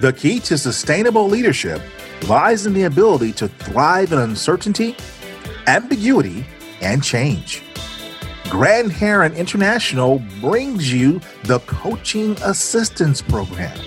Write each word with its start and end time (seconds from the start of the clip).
The 0.00 0.12
key 0.14 0.40
to 0.40 0.56
sustainable 0.56 1.28
leadership 1.28 1.82
lies 2.26 2.64
in 2.64 2.72
the 2.72 2.84
ability 2.84 3.34
to 3.34 3.48
thrive 3.48 4.12
in 4.12 4.18
uncertainty, 4.18 4.96
ambiguity, 5.66 6.46
and 6.80 7.04
change. 7.04 7.62
Grand 8.48 8.90
Heron 8.90 9.34
International 9.34 10.22
brings 10.40 10.90
you 10.90 11.20
the 11.44 11.58
Coaching 11.60 12.32
Assistance 12.44 13.20
Program, 13.20 13.78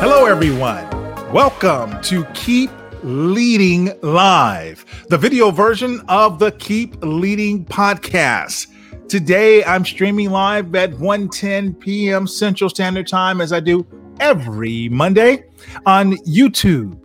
Hello, 0.00 0.26
everyone. 0.26 0.88
Welcome 1.32 2.00
to 2.02 2.24
Keep 2.26 2.70
Leading 3.02 3.90
Live, 4.00 4.84
the 5.08 5.18
video 5.18 5.50
version 5.50 6.00
of 6.08 6.38
the 6.38 6.52
Keep 6.52 7.02
Leading 7.02 7.64
podcast. 7.64 8.68
Today, 9.08 9.64
I'm 9.64 9.84
streaming 9.84 10.30
live 10.30 10.72
at 10.76 10.92
1:10 10.92 11.80
p.m. 11.80 12.28
Central 12.28 12.70
Standard 12.70 13.08
Time, 13.08 13.40
as 13.40 13.52
I 13.52 13.58
do 13.58 13.84
every 14.20 14.88
Monday 14.88 15.42
on 15.84 16.12
YouTube, 16.18 16.96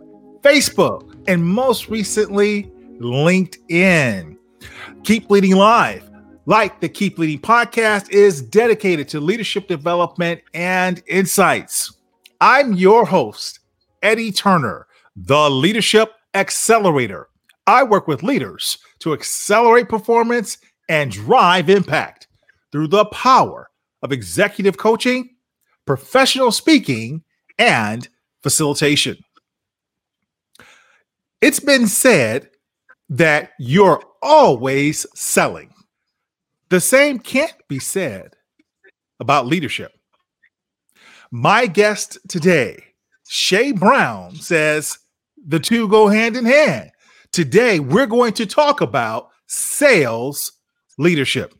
Facebook, 0.42 1.20
and 1.26 1.44
most 1.44 1.88
recently, 1.88 2.70
LinkedIn. 3.00 4.36
Keep 5.02 5.30
Leading 5.32 5.56
Live, 5.56 6.08
like 6.46 6.80
the 6.80 6.88
Keep 6.88 7.18
Leading 7.18 7.40
podcast, 7.40 8.10
is 8.10 8.40
dedicated 8.40 9.08
to 9.08 9.18
leadership 9.18 9.66
development 9.66 10.42
and 10.54 11.02
insights. 11.08 11.93
I'm 12.46 12.74
your 12.74 13.06
host, 13.06 13.60
Eddie 14.02 14.30
Turner, 14.30 14.86
the 15.16 15.48
Leadership 15.48 16.12
Accelerator. 16.34 17.30
I 17.66 17.84
work 17.84 18.06
with 18.06 18.22
leaders 18.22 18.76
to 18.98 19.14
accelerate 19.14 19.88
performance 19.88 20.58
and 20.90 21.10
drive 21.10 21.70
impact 21.70 22.28
through 22.70 22.88
the 22.88 23.06
power 23.06 23.70
of 24.02 24.12
executive 24.12 24.76
coaching, 24.76 25.30
professional 25.86 26.52
speaking, 26.52 27.24
and 27.58 28.06
facilitation. 28.42 29.16
It's 31.40 31.60
been 31.60 31.86
said 31.86 32.50
that 33.08 33.52
you're 33.58 34.02
always 34.20 35.06
selling. 35.14 35.72
The 36.68 36.82
same 36.82 37.20
can't 37.20 37.56
be 37.68 37.78
said 37.78 38.36
about 39.18 39.46
leadership. 39.46 39.93
My 41.36 41.66
guest 41.66 42.16
today, 42.28 42.80
Che 43.26 43.72
Brown, 43.72 44.36
says 44.36 45.00
the 45.44 45.58
two 45.58 45.88
go 45.88 46.06
hand 46.06 46.36
in 46.36 46.44
hand. 46.44 46.92
Today, 47.32 47.80
we're 47.80 48.06
going 48.06 48.34
to 48.34 48.46
talk 48.46 48.80
about 48.80 49.30
sales 49.48 50.52
leadership. 50.96 51.52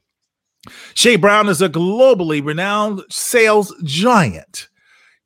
Che 0.94 1.16
Brown 1.16 1.48
is 1.48 1.60
a 1.60 1.69
globally 1.69 2.41
renowned 2.41 3.03
sales 3.10 3.75
giant. 3.82 4.69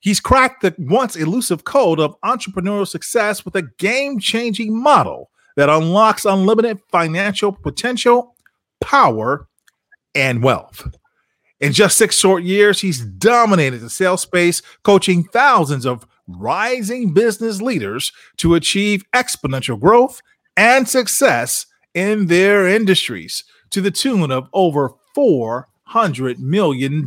He's 0.00 0.19
cracked 0.19 0.62
the 0.62 0.75
once 0.78 1.15
elusive 1.15 1.65
code 1.65 2.01
of 2.01 2.19
entrepreneurial 2.25 2.89
success 2.89 3.45
with 3.45 3.55
a 3.55 3.69
game 3.77 4.19
changing 4.19 4.75
model 4.75 5.28
that 5.56 5.69
unlocks 5.69 6.25
unlimited 6.25 6.78
financial 6.91 7.53
potential, 7.53 8.34
power, 8.81 9.47
and 10.15 10.43
wealth. 10.43 10.89
In 11.61 11.73
just 11.73 11.99
six 11.99 12.17
short 12.17 12.45
years, 12.45 12.81
he's 12.81 13.01
dominated 13.01 13.79
the 13.79 13.91
sales 13.91 14.23
space, 14.23 14.63
coaching 14.85 15.25
thousands 15.25 15.85
of 15.85 16.07
rising 16.29 17.13
business 17.13 17.61
leaders 17.61 18.13
to 18.37 18.55
achieve 18.55 19.05
exponential 19.15 19.79
growth 19.79 20.23
and 20.57 20.89
success 20.89 21.67
in 21.95 22.27
their 22.27 22.69
industries 22.69 23.43
to 23.71 23.81
the 23.81 23.91
tune 23.91 24.31
of 24.31 24.49
over 24.53 24.93
$400 25.17 26.39
million. 26.39 27.05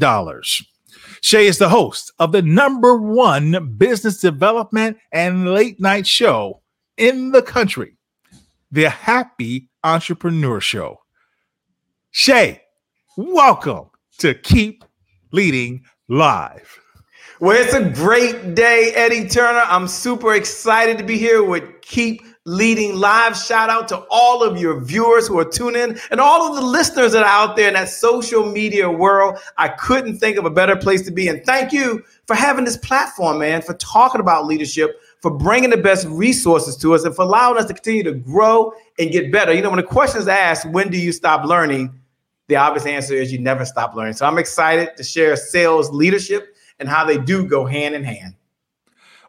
Che 1.22 1.48
is 1.48 1.58
the 1.58 1.70
host 1.70 2.12
of 2.20 2.32
the 2.32 2.42
number 2.42 2.98
one 2.98 3.76
business 3.78 4.20
development 4.20 4.98
and 5.14 5.54
late 5.54 5.80
night 5.80 6.06
show 6.06 6.62
in 6.98 7.32
the 7.32 7.42
country, 7.42 7.96
the 8.72 8.90
Happy 8.90 9.70
Entrepreneur 9.84 10.60
Show. 10.60 11.00
Che, 12.12 12.62
welcome 13.16 13.91
to 14.20 14.34
Keep 14.34 14.84
Leading 15.32 15.84
Live. 16.08 16.80
Well, 17.40 17.58
it's 17.60 17.74
a 17.74 17.90
great 17.90 18.54
day, 18.54 18.92
Eddie 18.96 19.28
Turner. 19.28 19.64
I'm 19.66 19.88
super 19.88 20.36
excited 20.36 21.00
to 21.00 21.04
be 21.04 21.18
here 21.18 21.44
with 21.44 21.64
Keep 21.82 22.22
Leading 22.46 22.96
Live. 22.96 23.36
Shout 23.36 23.70
out 23.70 23.88
to 23.88 24.06
all 24.12 24.44
of 24.44 24.60
your 24.60 24.80
viewers 24.80 25.28
who 25.28 25.40
are 25.40 25.46
tuning 25.46 25.82
in 25.82 26.00
and 26.12 26.20
all 26.20 26.48
of 26.48 26.56
the 26.56 26.62
listeners 26.62 27.14
that 27.14 27.24
are 27.24 27.48
out 27.50 27.56
there 27.56 27.68
in 27.68 27.74
that 27.74 27.90
social 27.90 28.46
media 28.46 28.90
world. 28.92 29.40
I 29.58 29.70
couldn't 29.70 30.20
think 30.20 30.38
of 30.38 30.46
a 30.46 30.52
better 30.52 30.76
place 30.76 31.02
to 31.04 31.12
be. 31.12 31.28
And 31.30 31.44
thank 31.46 31.72
you 31.72 32.04
for 32.28 32.36
having 32.36 32.66
this 32.66 32.78
platform, 32.78 33.40
man, 33.40 33.64
for 33.64 33.74
talking 33.76 34.22
about 34.22 34.46
leadership, 34.46 35.02
for 35.20 35.32
bringing 35.32 35.72
the 35.72 35.78
best 35.78 36.08
resources 36.08 36.76
to 36.78 36.94
us, 36.94 37.04
and 37.06 37.16
for 37.16 37.24
allowing 37.24 37.58
us 37.58 37.66
to 37.66 37.74
continue 37.74 38.04
to 38.04 38.14
grow 38.14 38.72
and 39.00 39.12
get 39.12 39.32
better. 39.32 39.52
You 39.52 39.62
know, 39.62 39.70
when 39.70 39.78
the 39.78 39.84
question 39.84 40.22
is 40.22 40.28
asked, 40.28 40.66
when 40.68 40.90
do 40.90 40.98
you 41.00 41.12
stop 41.12 41.46
learning? 41.46 42.01
The 42.52 42.58
obvious 42.58 42.86
answer 42.86 43.14
is 43.14 43.32
you 43.32 43.40
never 43.40 43.64
stop 43.64 43.96
learning. 43.96 44.16
So 44.16 44.26
I'm 44.26 44.38
excited 44.38 44.98
to 44.98 45.06
share 45.06 45.38
sales 45.38 45.90
leadership 45.90 46.54
and 46.82 46.90
how 46.90 47.06
they 47.06 47.18
do 47.18 47.46
go 47.48 47.64
hand 47.64 47.96
in 47.96 48.04
hand. 48.04 48.36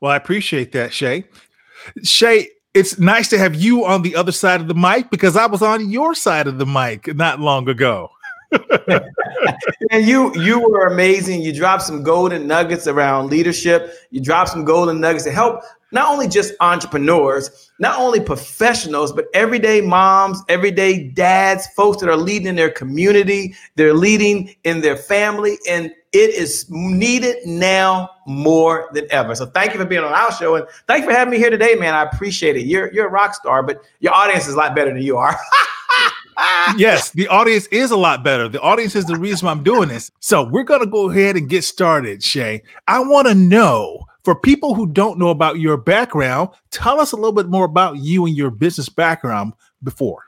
Well, 0.00 0.10
I 0.10 0.16
appreciate 0.16 0.72
that, 0.72 0.90
Che. 0.90 1.24
Che, 2.02 2.48
it's 2.74 2.98
nice 2.98 3.28
to 3.28 3.38
have 3.38 3.54
you 3.54 3.84
on 3.84 4.02
the 4.02 4.16
other 4.16 4.32
side 4.32 4.60
of 4.60 4.66
the 4.66 4.74
mic 4.74 5.08
because 5.08 5.36
I 5.36 5.46
was 5.46 5.62
on 5.62 5.88
your 5.88 6.16
side 6.16 6.48
of 6.48 6.58
the 6.58 6.66
mic 6.66 7.14
not 7.14 7.38
long 7.38 7.68
ago. 7.68 8.10
and 9.92 10.04
you 10.04 10.34
you 10.34 10.58
were 10.58 10.88
amazing. 10.88 11.42
You 11.42 11.52
dropped 11.52 11.84
some 11.84 12.02
golden 12.02 12.48
nuggets 12.48 12.88
around 12.88 13.30
leadership. 13.30 13.94
You 14.10 14.20
dropped 14.20 14.50
some 14.50 14.64
golden 14.64 15.00
nuggets 15.00 15.22
to 15.26 15.30
help 15.30 15.62
not 15.92 16.10
only 16.10 16.26
just 16.26 16.54
entrepreneurs, 16.60 17.70
not 17.78 17.98
only 17.98 18.20
professionals, 18.20 19.12
but 19.12 19.26
everyday 19.34 19.80
moms, 19.80 20.42
everyday 20.48 21.04
dads, 21.04 21.66
folks 21.68 22.00
that 22.00 22.08
are 22.08 22.16
leading 22.16 22.48
in 22.48 22.56
their 22.56 22.70
community, 22.70 23.54
they're 23.76 23.94
leading 23.94 24.54
in 24.64 24.80
their 24.80 24.96
family, 24.96 25.58
and 25.68 25.92
it 26.12 26.30
is 26.30 26.66
needed 26.68 27.36
now 27.46 28.10
more 28.26 28.88
than 28.92 29.06
ever. 29.10 29.34
So 29.34 29.46
thank 29.46 29.72
you 29.72 29.80
for 29.80 29.86
being 29.86 30.04
on 30.04 30.12
our 30.12 30.32
show, 30.32 30.56
and 30.56 30.66
thank 30.86 31.02
you 31.02 31.10
for 31.10 31.14
having 31.14 31.32
me 31.32 31.38
here 31.38 31.50
today, 31.50 31.74
man. 31.74 31.94
I 31.94 32.02
appreciate 32.02 32.56
it. 32.56 32.66
You're 32.66 32.92
you're 32.92 33.06
a 33.06 33.10
rock 33.10 33.34
star, 33.34 33.62
but 33.62 33.82
your 34.00 34.14
audience 34.14 34.48
is 34.48 34.54
a 34.54 34.58
lot 34.58 34.74
better 34.74 34.92
than 34.92 35.02
you 35.02 35.16
are. 35.16 35.38
yes, 36.76 37.10
the 37.10 37.28
audience 37.28 37.66
is 37.66 37.90
a 37.90 37.96
lot 37.96 38.22
better. 38.22 38.48
The 38.48 38.60
audience 38.60 38.94
is 38.94 39.06
the 39.06 39.16
reason 39.16 39.46
why 39.46 39.52
I'm 39.52 39.62
doing 39.62 39.88
this. 39.88 40.10
So 40.20 40.42
we're 40.42 40.64
gonna 40.64 40.86
go 40.86 41.10
ahead 41.10 41.36
and 41.36 41.48
get 41.48 41.64
started, 41.64 42.20
Che. 42.20 42.62
I 42.86 43.00
want 43.00 43.28
to 43.28 43.34
know 43.34 44.06
for 44.24 44.34
people 44.34 44.74
who 44.74 44.86
don't 44.86 45.18
know 45.18 45.28
about 45.28 45.58
your 45.58 45.76
background, 45.76 46.50
tell 46.70 47.00
us 47.00 47.12
a 47.12 47.16
little 47.16 47.32
bit 47.32 47.48
more 47.48 47.64
about 47.64 47.98
you 47.98 48.26
and 48.26 48.36
your 48.36 48.50
business 48.50 48.88
background 48.88 49.54
before. 49.82 50.24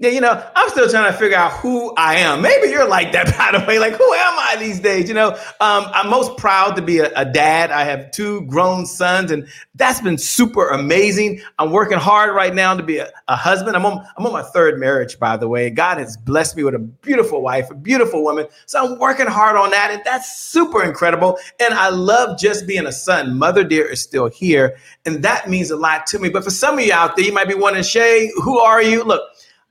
Yeah, 0.00 0.10
you 0.10 0.20
know, 0.20 0.48
I'm 0.54 0.68
still 0.68 0.88
trying 0.88 1.10
to 1.12 1.18
figure 1.18 1.36
out 1.36 1.54
who 1.54 1.92
I 1.96 2.18
am. 2.18 2.40
Maybe 2.40 2.68
you're 2.68 2.86
like 2.86 3.10
that, 3.10 3.26
by 3.36 3.58
the 3.58 3.66
way. 3.66 3.80
Like, 3.80 3.94
who 3.94 4.12
am 4.12 4.38
I 4.38 4.54
these 4.56 4.78
days? 4.78 5.08
You 5.08 5.14
know, 5.14 5.30
um, 5.30 5.86
I'm 5.92 6.08
most 6.08 6.36
proud 6.38 6.76
to 6.76 6.82
be 6.82 7.00
a, 7.00 7.10
a, 7.16 7.24
dad. 7.24 7.72
I 7.72 7.82
have 7.82 8.12
two 8.12 8.42
grown 8.42 8.86
sons, 8.86 9.32
and 9.32 9.48
that's 9.74 10.00
been 10.00 10.16
super 10.16 10.68
amazing. 10.68 11.40
I'm 11.58 11.72
working 11.72 11.98
hard 11.98 12.32
right 12.32 12.54
now 12.54 12.76
to 12.76 12.82
be 12.84 12.98
a, 12.98 13.10
a 13.26 13.34
husband. 13.34 13.74
I'm 13.74 13.84
on, 13.84 14.06
I'm 14.16 14.24
on 14.24 14.32
my 14.32 14.44
third 14.44 14.78
marriage, 14.78 15.18
by 15.18 15.36
the 15.36 15.48
way. 15.48 15.68
God 15.68 15.98
has 15.98 16.16
blessed 16.16 16.56
me 16.56 16.62
with 16.62 16.76
a 16.76 16.78
beautiful 16.78 17.42
wife, 17.42 17.68
a 17.68 17.74
beautiful 17.74 18.22
woman. 18.22 18.46
So 18.66 18.84
I'm 18.84 19.00
working 19.00 19.26
hard 19.26 19.56
on 19.56 19.70
that, 19.70 19.90
and 19.90 20.00
that's 20.04 20.38
super 20.38 20.84
incredible. 20.84 21.40
And 21.58 21.74
I 21.74 21.88
love 21.88 22.38
just 22.38 22.68
being 22.68 22.86
a 22.86 22.92
son. 22.92 23.36
Mother 23.36 23.64
dear 23.64 23.86
is 23.86 24.00
still 24.00 24.28
here, 24.28 24.76
and 25.04 25.24
that 25.24 25.50
means 25.50 25.72
a 25.72 25.76
lot 25.76 26.06
to 26.06 26.20
me. 26.20 26.28
But 26.28 26.44
for 26.44 26.50
some 26.50 26.78
of 26.78 26.84
you 26.84 26.92
out 26.92 27.16
there, 27.16 27.24
you 27.24 27.32
might 27.32 27.48
be 27.48 27.54
wondering, 27.54 27.82
Che, 27.82 28.30
who 28.44 28.60
are 28.60 28.80
you? 28.80 29.02
Look, 29.02 29.22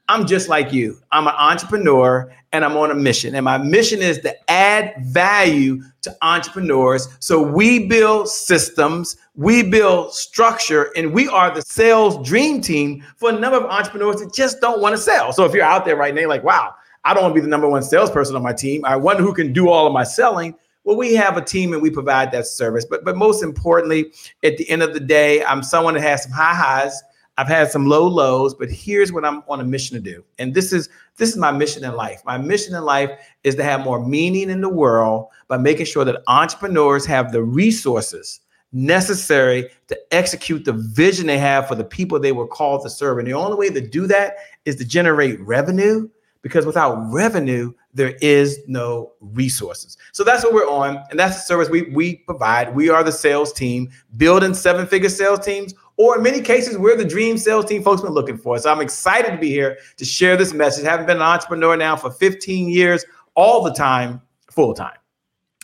I'm 0.10 0.26
just 0.26 0.48
like 0.48 0.72
you. 0.72 1.00
I'm 1.12 1.28
an 1.28 1.34
entrepreneur 1.38 2.34
and 2.54 2.64
I'm 2.64 2.78
on 2.78 2.92
a 2.92 2.96
mission. 2.96 3.36
And 3.36 3.44
my 3.44 3.58
mission 3.58 4.02
is 4.02 4.20
to 4.20 4.50
add 4.50 4.94
value 5.02 5.82
to 6.02 6.16
entrepreneurs. 6.22 7.10
So 7.20 7.42
we 7.42 7.88
build 7.88 8.30
systems, 8.30 9.18
we 9.36 9.64
build 9.64 10.14
structure, 10.14 10.92
and 10.96 11.14
we 11.14 11.28
are 11.28 11.54
the 11.54 11.62
sales 11.62 12.26
dream 12.26 12.62
team 12.62 13.04
for 13.18 13.32
a 13.32 13.34
number 13.34 13.58
of 13.58 13.66
entrepreneurs 13.66 14.22
that 14.22 14.34
just 14.34 14.62
don't 14.62 14.80
want 14.82 14.96
to 14.96 15.02
sell. 15.02 15.34
So 15.34 15.44
if 15.44 15.54
you're 15.54 15.64
out 15.64 15.84
there 15.84 15.98
right 15.98 16.16
now, 16.16 16.28
like, 16.30 16.44
wow, 16.44 16.74
I 17.04 17.14
don't 17.14 17.24
want 17.24 17.36
to 17.36 17.42
be 17.42 17.44
the 17.44 17.50
number 17.50 17.68
one 17.68 17.84
salesperson 17.84 18.36
on 18.36 18.44
my 18.44 18.54
team. 18.54 18.86
I 18.86 18.96
wonder 18.96 19.24
who 19.24 19.34
can 19.34 19.52
do 19.52 19.70
all 19.70 19.86
of 19.86 19.94
my 19.94 20.04
selling. 20.04 20.56
Well, 20.86 20.96
we 20.96 21.16
have 21.16 21.36
a 21.36 21.42
team 21.42 21.74
and 21.74 21.82
we 21.82 21.90
provide 21.90 22.32
that 22.32 22.48
service. 22.48 22.86
But 22.86 23.04
but 23.04 23.18
most 23.18 23.44
importantly, 23.44 24.14
at 24.42 24.56
the 24.56 24.70
end 24.70 24.84
of 24.84 24.94
the 24.94 25.02
day, 25.02 25.44
I'm 25.44 25.62
someone 25.62 25.96
that 25.96 26.02
has 26.04 26.24
some 26.24 26.32
high 26.32 26.56
highs 26.56 27.04
I've 27.38 27.48
had 27.48 27.72
some 27.72 27.86
low 27.86 28.08
lows, 28.08 28.56
but 28.56 28.70
here's 28.70 29.14
what 29.14 29.24
I'm 29.24 29.44
on 29.48 29.62
a 29.62 29.64
mission 29.64 29.96
to 29.96 30.02
do. 30.02 30.24
And 30.40 30.54
this 30.54 30.74
is 30.74 30.90
this 31.18 31.30
is 31.30 31.38
my 31.38 31.52
mission 31.52 31.84
in 31.84 31.96
life. 31.96 32.22
My 32.26 32.38
mission 32.38 32.76
in 32.76 32.84
life 32.84 33.12
is 33.44 33.56
to 33.56 33.64
have 33.64 33.82
more 33.82 34.06
meaning 34.06 34.50
in 34.50 34.62
the 34.62 34.70
world 34.70 35.28
by 35.48 35.58
making 35.58 35.86
sure 35.86 36.06
that 36.06 36.24
entrepreneurs 36.28 37.06
have 37.06 37.32
the 37.32 37.44
resources 37.44 38.42
necessary 38.74 39.70
to 39.88 39.98
execute 40.12 40.66
the 40.66 40.74
vision 40.74 41.28
they 41.28 41.38
have 41.38 41.68
for 41.68 41.76
the 41.76 41.84
people 41.84 42.20
they 42.20 42.32
were 42.32 42.48
called 42.48 42.84
to 42.84 42.90
serve. 42.90 43.18
And 43.20 43.28
the 43.28 43.34
only 43.34 43.58
way 43.58 43.70
to 43.70 43.82
do 43.82 44.08
that 44.08 44.38
is 44.66 44.76
to 44.78 44.86
generate 44.86 45.40
revenue 45.40 46.10
because 46.42 46.66
without 46.66 46.96
revenue, 47.12 47.74
there 47.94 48.16
is 48.22 48.60
no 48.68 49.12
resources. 49.20 49.98
So 50.12 50.24
that's 50.24 50.44
what 50.44 50.54
we're 50.54 50.70
on. 50.70 51.04
And 51.10 51.20
that's 51.20 51.36
the 51.36 51.42
service 51.42 51.70
we, 51.70 51.84
we 51.94 52.18
provide. 52.18 52.76
We 52.76 52.90
are 52.90 53.04
the 53.04 53.12
sales 53.12 53.52
team, 53.52 53.90
building 54.18 54.54
seven 54.54 54.86
figure 54.86 55.10
sales 55.10 55.40
teams 55.40 55.74
or 55.98 56.18
in 56.18 56.24
many 56.24 56.42
cases, 56.42 56.78
we're 56.78 56.96
the 56.96 57.06
dream 57.06 57.38
sales 57.38 57.66
team 57.66 57.84
folks 57.84 58.02
been 58.02 58.14
looking 58.14 58.38
for. 58.38 58.58
So 58.60 58.72
I'm 58.72 58.82
excited 58.82 59.32
to 59.32 59.38
be 59.38 59.50
here 59.50 59.78
to 59.98 60.06
share 60.06 60.38
this 60.38 60.54
message. 60.54 60.86
Having 60.86 61.08
been 61.08 61.18
an 61.18 61.24
entrepreneur 61.24 61.76
now 61.76 61.96
for 61.96 62.12
15 62.12 62.70
years, 62.70 63.04
all 63.34 63.64
the 63.64 63.74
time, 63.74 64.22
full 64.52 64.74
time. 64.74 64.98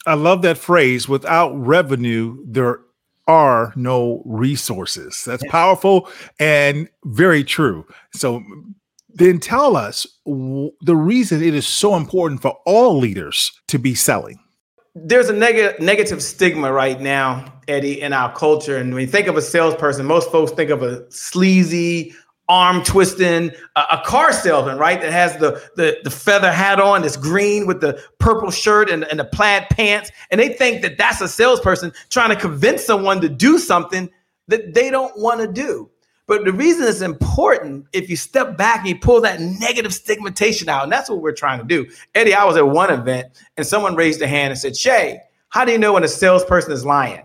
I 0.06 0.15
love 0.15 0.41
that 0.41 0.57
phrase 0.57 1.07
without 1.07 1.53
revenue, 1.56 2.38
there 2.45 2.81
are 3.27 3.71
no 3.75 4.21
resources. 4.25 5.24
That's 5.24 5.44
powerful 5.50 6.09
and 6.39 6.89
very 7.06 7.44
true. 7.44 7.85
So 8.13 8.44
then 9.09 9.39
tell 9.39 9.77
us 9.77 10.06
the 10.25 10.95
reason 10.95 11.41
it 11.41 11.53
is 11.53 11.68
so 11.68 11.95
important 11.95 12.41
for 12.41 12.57
all 12.65 12.97
leaders 12.97 13.51
to 13.68 13.77
be 13.77 13.95
selling 13.95 14.39
there's 14.95 15.30
a 15.30 15.34
neg- 15.34 15.80
negative 15.80 16.22
stigma 16.22 16.72
right 16.72 17.00
now, 17.00 17.45
Eddie, 17.68 18.01
in 18.01 18.13
our 18.13 18.34
culture. 18.34 18.78
And 18.78 18.94
when 18.94 19.01
you 19.01 19.07
think 19.07 19.28
of 19.28 19.38
a 19.38 19.42
salesperson, 19.42 20.06
most 20.06 20.31
folks 20.31 20.51
think 20.51 20.69
of 20.69 20.84
a 20.84 21.10
sleazy, 21.12 22.13
arm 22.48 22.84
twisting, 22.84 23.51
uh, 23.75 23.86
a 23.92 24.06
car 24.06 24.31
salesman, 24.31 24.78
right? 24.78 25.01
That 25.01 25.12
has 25.12 25.38
the, 25.38 25.62
the 25.75 25.98
the 26.04 26.12
feather 26.12 26.51
hat 26.51 26.80
on, 26.80 27.01
that's 27.01 27.18
green 27.18 27.66
with 27.66 27.81
the 27.81 28.01
purple 28.19 28.51
shirt 28.51 28.90
and, 28.90 29.04
and 29.06 29.19
the 29.19 29.25
plaid 29.25 29.68
pants, 29.72 30.12
and 30.30 30.40
they 30.40 30.50
think 30.50 30.81
that 30.84 30.98
that's 30.98 31.22
a 31.22 31.28
salesperson 31.28 31.92
trying 32.10 32.30
to 32.30 32.36
convince 32.36 32.84
someone 32.84 33.22
to 33.22 33.30
do 33.30 33.57
something 33.57 34.10
that 34.48 34.74
they 34.74 34.90
don't 34.90 35.18
want 35.18 35.40
to 35.40 35.48
do. 35.48 35.90
But 36.25 36.45
the 36.45 36.53
reason 36.53 36.87
it's 36.87 37.01
important, 37.01 37.85
if 37.91 38.09
you 38.09 38.15
step 38.15 38.55
back 38.57 38.79
and 38.79 38.89
you 38.89 38.97
pull 38.97 39.19
that 39.21 39.41
negative 39.41 39.93
stigmatization 39.93 40.69
out, 40.69 40.83
and 40.83 40.91
that's 40.91 41.09
what 41.09 41.21
we're 41.21 41.33
trying 41.33 41.59
to 41.59 41.65
do. 41.65 41.85
Eddie, 42.15 42.33
I 42.33 42.45
was 42.45 42.55
at 42.55 42.67
one 42.67 42.89
event 42.89 43.27
and 43.57 43.67
someone 43.67 43.95
raised 43.95 44.21
a 44.21 44.27
hand 44.27 44.51
and 44.51 44.59
said, 44.59 44.73
Che, 44.73 45.19
how 45.49 45.65
do 45.65 45.71
you 45.71 45.77
know 45.77 45.93
when 45.93 46.03
a 46.03 46.07
salesperson 46.07 46.71
is 46.71 46.85
lying? 46.85 47.23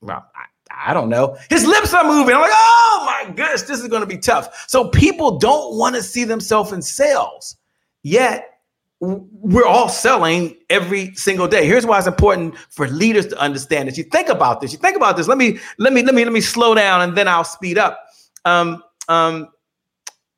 Well, 0.00 0.24
I, 0.34 0.90
I 0.90 0.94
don't 0.94 1.08
know. 1.08 1.36
His 1.50 1.66
lips 1.66 1.92
are 1.92 2.04
moving. 2.04 2.34
I'm 2.34 2.40
like, 2.40 2.52
oh 2.54 3.02
my 3.06 3.34
goodness, 3.34 3.62
this 3.62 3.80
is 3.80 3.88
going 3.88 4.02
to 4.02 4.06
be 4.06 4.18
tough. 4.18 4.68
So 4.68 4.88
people 4.88 5.38
don't 5.38 5.76
want 5.76 5.96
to 5.96 6.02
see 6.02 6.22
themselves 6.22 6.72
in 6.72 6.80
sales. 6.80 7.56
Yet 8.04 8.60
we're 9.00 9.66
all 9.66 9.88
selling 9.88 10.56
every 10.70 11.14
single 11.14 11.46
day. 11.46 11.66
Here's 11.66 11.86
why 11.86 11.98
it's 11.98 12.06
important 12.06 12.56
for 12.56 12.88
leaders 12.88 13.26
to 13.28 13.38
understand 13.38 13.88
this. 13.88 13.98
You 13.98 14.04
think 14.04 14.28
about 14.28 14.60
this. 14.60 14.72
You 14.72 14.78
think 14.78 14.96
about 14.96 15.16
this. 15.16 15.28
Let 15.28 15.38
me 15.38 15.58
let 15.78 15.92
me 15.92 16.02
let 16.02 16.14
me 16.14 16.24
let 16.24 16.32
me 16.32 16.40
slow 16.40 16.74
down 16.74 17.02
and 17.02 17.16
then 17.16 17.28
I'll 17.28 17.44
speed 17.44 17.78
up 17.78 18.07
um, 18.44 18.82
um, 19.08 19.48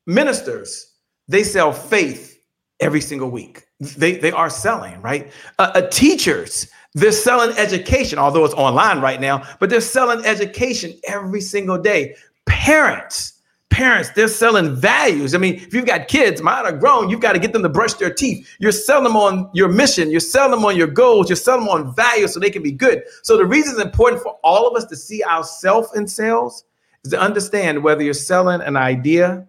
ministers, 0.06 0.94
they 1.28 1.44
sell 1.44 1.72
faith 1.72 2.42
every 2.80 3.00
single 3.00 3.30
week. 3.30 3.64
They, 3.80 4.16
they 4.16 4.32
are 4.32 4.50
selling, 4.50 5.00
right? 5.00 5.30
Uh, 5.58 5.70
uh, 5.74 5.88
teachers, 5.88 6.68
they're 6.94 7.12
selling 7.12 7.56
education, 7.56 8.18
although 8.18 8.44
it's 8.44 8.54
online 8.54 9.00
right 9.00 9.20
now, 9.20 9.46
but 9.58 9.70
they're 9.70 9.80
selling 9.80 10.24
education 10.24 10.98
every 11.06 11.40
single 11.40 11.78
day. 11.78 12.16
Parents, 12.46 13.40
parents, 13.70 14.10
they're 14.10 14.28
selling 14.28 14.74
values. 14.74 15.34
I 15.34 15.38
mean, 15.38 15.54
if 15.54 15.72
you've 15.72 15.86
got 15.86 16.08
kids, 16.08 16.42
mine 16.42 16.66
are 16.66 16.76
grown, 16.76 17.08
you've 17.08 17.20
got 17.20 17.32
to 17.34 17.38
get 17.38 17.52
them 17.52 17.62
to 17.62 17.68
brush 17.68 17.94
their 17.94 18.12
teeth. 18.12 18.48
You're 18.58 18.72
selling 18.72 19.04
them 19.04 19.16
on 19.16 19.48
your 19.54 19.68
mission, 19.68 20.10
you're 20.10 20.20
selling 20.20 20.50
them 20.50 20.64
on 20.64 20.76
your 20.76 20.88
goals, 20.88 21.28
you're 21.28 21.36
selling 21.36 21.64
them 21.64 21.68
on 21.68 21.94
values 21.94 22.34
so 22.34 22.40
they 22.40 22.50
can 22.50 22.62
be 22.62 22.72
good. 22.72 23.04
So 23.22 23.36
the 23.36 23.46
reason 23.46 23.74
it's 23.74 23.84
important 23.84 24.22
for 24.22 24.32
all 24.42 24.66
of 24.66 24.76
us 24.76 24.84
to 24.86 24.96
see 24.96 25.22
ourselves 25.22 25.94
in 25.94 26.08
sales 26.08 26.64
is 27.04 27.10
to 27.12 27.20
understand 27.20 27.82
whether 27.82 28.02
you're 28.02 28.14
selling 28.14 28.60
an 28.60 28.76
idea, 28.76 29.46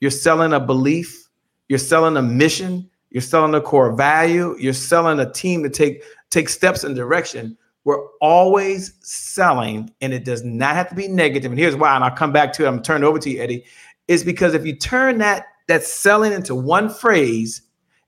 you're 0.00 0.10
selling 0.10 0.52
a 0.52 0.60
belief, 0.60 1.28
you're 1.68 1.78
selling 1.78 2.16
a 2.16 2.22
mission, 2.22 2.88
you're 3.10 3.20
selling 3.20 3.54
a 3.54 3.60
core 3.60 3.94
value, 3.94 4.56
you're 4.58 4.72
selling 4.72 5.18
a 5.20 5.30
team 5.30 5.62
to 5.62 5.70
take 5.70 6.02
take 6.30 6.48
steps 6.48 6.84
in 6.84 6.94
direction. 6.94 7.56
We're 7.84 8.06
always 8.20 8.94
selling, 9.00 9.90
and 10.00 10.12
it 10.12 10.24
does 10.24 10.44
not 10.44 10.74
have 10.76 10.88
to 10.90 10.94
be 10.94 11.08
negative. 11.08 11.50
And 11.50 11.58
here's 11.58 11.76
why, 11.76 11.94
and 11.94 12.04
I'll 12.04 12.10
come 12.10 12.32
back 12.32 12.52
to 12.54 12.64
it. 12.64 12.68
I'm 12.68 12.82
turning 12.82 13.04
over 13.04 13.18
to 13.18 13.30
you, 13.30 13.42
Eddie. 13.42 13.64
Is 14.06 14.24
because 14.24 14.54
if 14.54 14.66
you 14.66 14.76
turn 14.76 15.18
that 15.18 15.46
that 15.68 15.84
selling 15.84 16.32
into 16.32 16.54
one 16.54 16.88
phrase, 16.88 17.62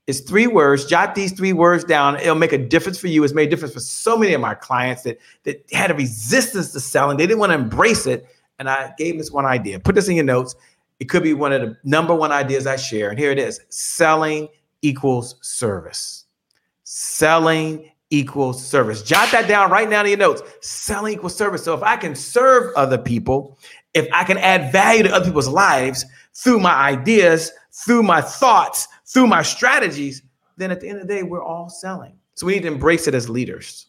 it's 0.07 0.21
three 0.21 0.47
words. 0.49 0.85
Jot 0.85 1.15
these 1.15 1.33
three 1.33 1.53
words 1.53 1.85
down. 1.85 2.17
It'll 2.17 2.35
make 2.35 2.53
a 2.53 2.59
difference 2.59 2.99
for 2.99 3.07
you. 3.07 3.23
It's 3.23 3.33
made 3.33 3.47
a 3.47 3.51
difference 3.51 3.73
for 3.73 3.81
so 3.81 4.19
many 4.19 4.35
of 4.35 4.41
my 4.41 4.55
clients 4.55 5.03
that 5.03 5.19
that 5.45 5.65
had 5.73 5.91
a 5.91 5.95
resistance 5.95 6.73
to 6.73 6.81
selling. 6.81 7.17
They 7.17 7.27
didn't 7.27 7.39
want 7.39 7.51
to 7.51 7.59
embrace 7.59 8.07
it 8.07 8.27
and 8.63 8.71
I 8.71 8.93
gave 8.97 9.19
this 9.19 9.33
one 9.33 9.45
idea. 9.45 9.81
Put 9.81 9.97
this 9.97 10.07
in 10.07 10.15
your 10.15 10.25
notes. 10.25 10.55
It 11.01 11.07
could 11.07 11.25
be 11.25 11.35
one 11.35 11.53
of 11.53 11.63
the 11.63 11.77
number 11.83 12.15
one 12.15 12.31
ideas 12.31 12.65
I 12.65 12.77
share. 12.77 13.11
And 13.11 13.19
here 13.19 13.33
it 13.33 13.39
is 13.39 13.61
selling 13.71 14.47
equals 14.83 15.35
service. 15.43 16.27
Selling 16.85 17.91
equals 18.11 18.65
service. 18.65 19.03
Jot 19.03 19.33
that 19.33 19.49
down 19.49 19.69
right 19.69 19.91
now 19.91 20.03
in 20.03 20.11
your 20.11 20.19
notes. 20.19 20.43
Selling 20.61 21.15
equals 21.15 21.35
service. 21.35 21.65
So 21.65 21.75
if 21.75 21.83
I 21.83 21.97
can 21.97 22.15
serve 22.15 22.73
other 22.77 22.99
people, 22.99 23.59
if 23.95 24.07
I 24.13 24.23
can 24.23 24.39
add 24.39 24.71
value 24.71 25.03
to 25.03 25.13
other 25.13 25.25
people's 25.25 25.49
lives 25.49 26.05
through 26.33 26.61
my 26.61 26.75
ideas, 26.75 27.51
through 27.73 28.05
my 28.05 28.21
thoughts, 28.21 28.87
through 29.07 29.27
my 29.27 29.43
strategies, 29.43 30.23
then 30.57 30.71
at 30.71 30.81
the 30.81 30.89
end 30.89 31.01
of 31.01 31.09
the 31.09 31.13
day, 31.13 31.25
we're 31.25 31.43
all 31.43 31.69
selling. 31.69 32.17
So 32.35 32.47
we 32.47 32.55
need 32.55 32.63
to 32.63 32.69
embrace 32.69 33.09
it 33.09 33.15
as 33.15 33.29
leaders. 33.29 33.89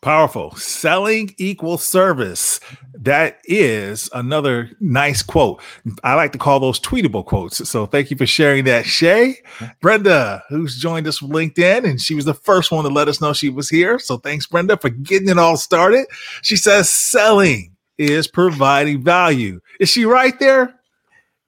Powerful. 0.00 0.54
Selling 0.56 1.34
equals 1.38 1.82
service. 1.82 2.60
That 2.94 3.38
is 3.44 4.08
another 4.12 4.70
nice 4.80 5.22
quote. 5.22 5.60
I 6.04 6.14
like 6.14 6.32
to 6.32 6.38
call 6.38 6.60
those 6.60 6.80
tweetable 6.80 7.24
quotes. 7.24 7.68
So 7.68 7.86
thank 7.86 8.10
you 8.10 8.16
for 8.16 8.26
sharing 8.26 8.64
that, 8.64 8.84
Che. 8.84 9.36
Brenda, 9.80 10.42
who's 10.48 10.76
joined 10.76 11.06
us 11.06 11.18
from 11.18 11.30
LinkedIn, 11.30 11.84
and 11.84 12.00
she 12.00 12.14
was 12.14 12.24
the 12.24 12.34
first 12.34 12.70
one 12.70 12.84
to 12.84 12.90
let 12.90 13.08
us 13.08 13.20
know 13.20 13.32
she 13.32 13.48
was 13.48 13.68
here. 13.68 13.98
So 13.98 14.18
thanks, 14.18 14.46
Brenda, 14.46 14.76
for 14.76 14.90
getting 14.90 15.28
it 15.28 15.38
all 15.38 15.56
started. 15.56 16.06
She 16.42 16.56
says 16.56 16.90
selling 16.90 17.76
is 17.98 18.28
providing 18.28 19.02
value. 19.02 19.60
Is 19.80 19.88
she 19.88 20.04
right 20.04 20.38
there? 20.38 20.74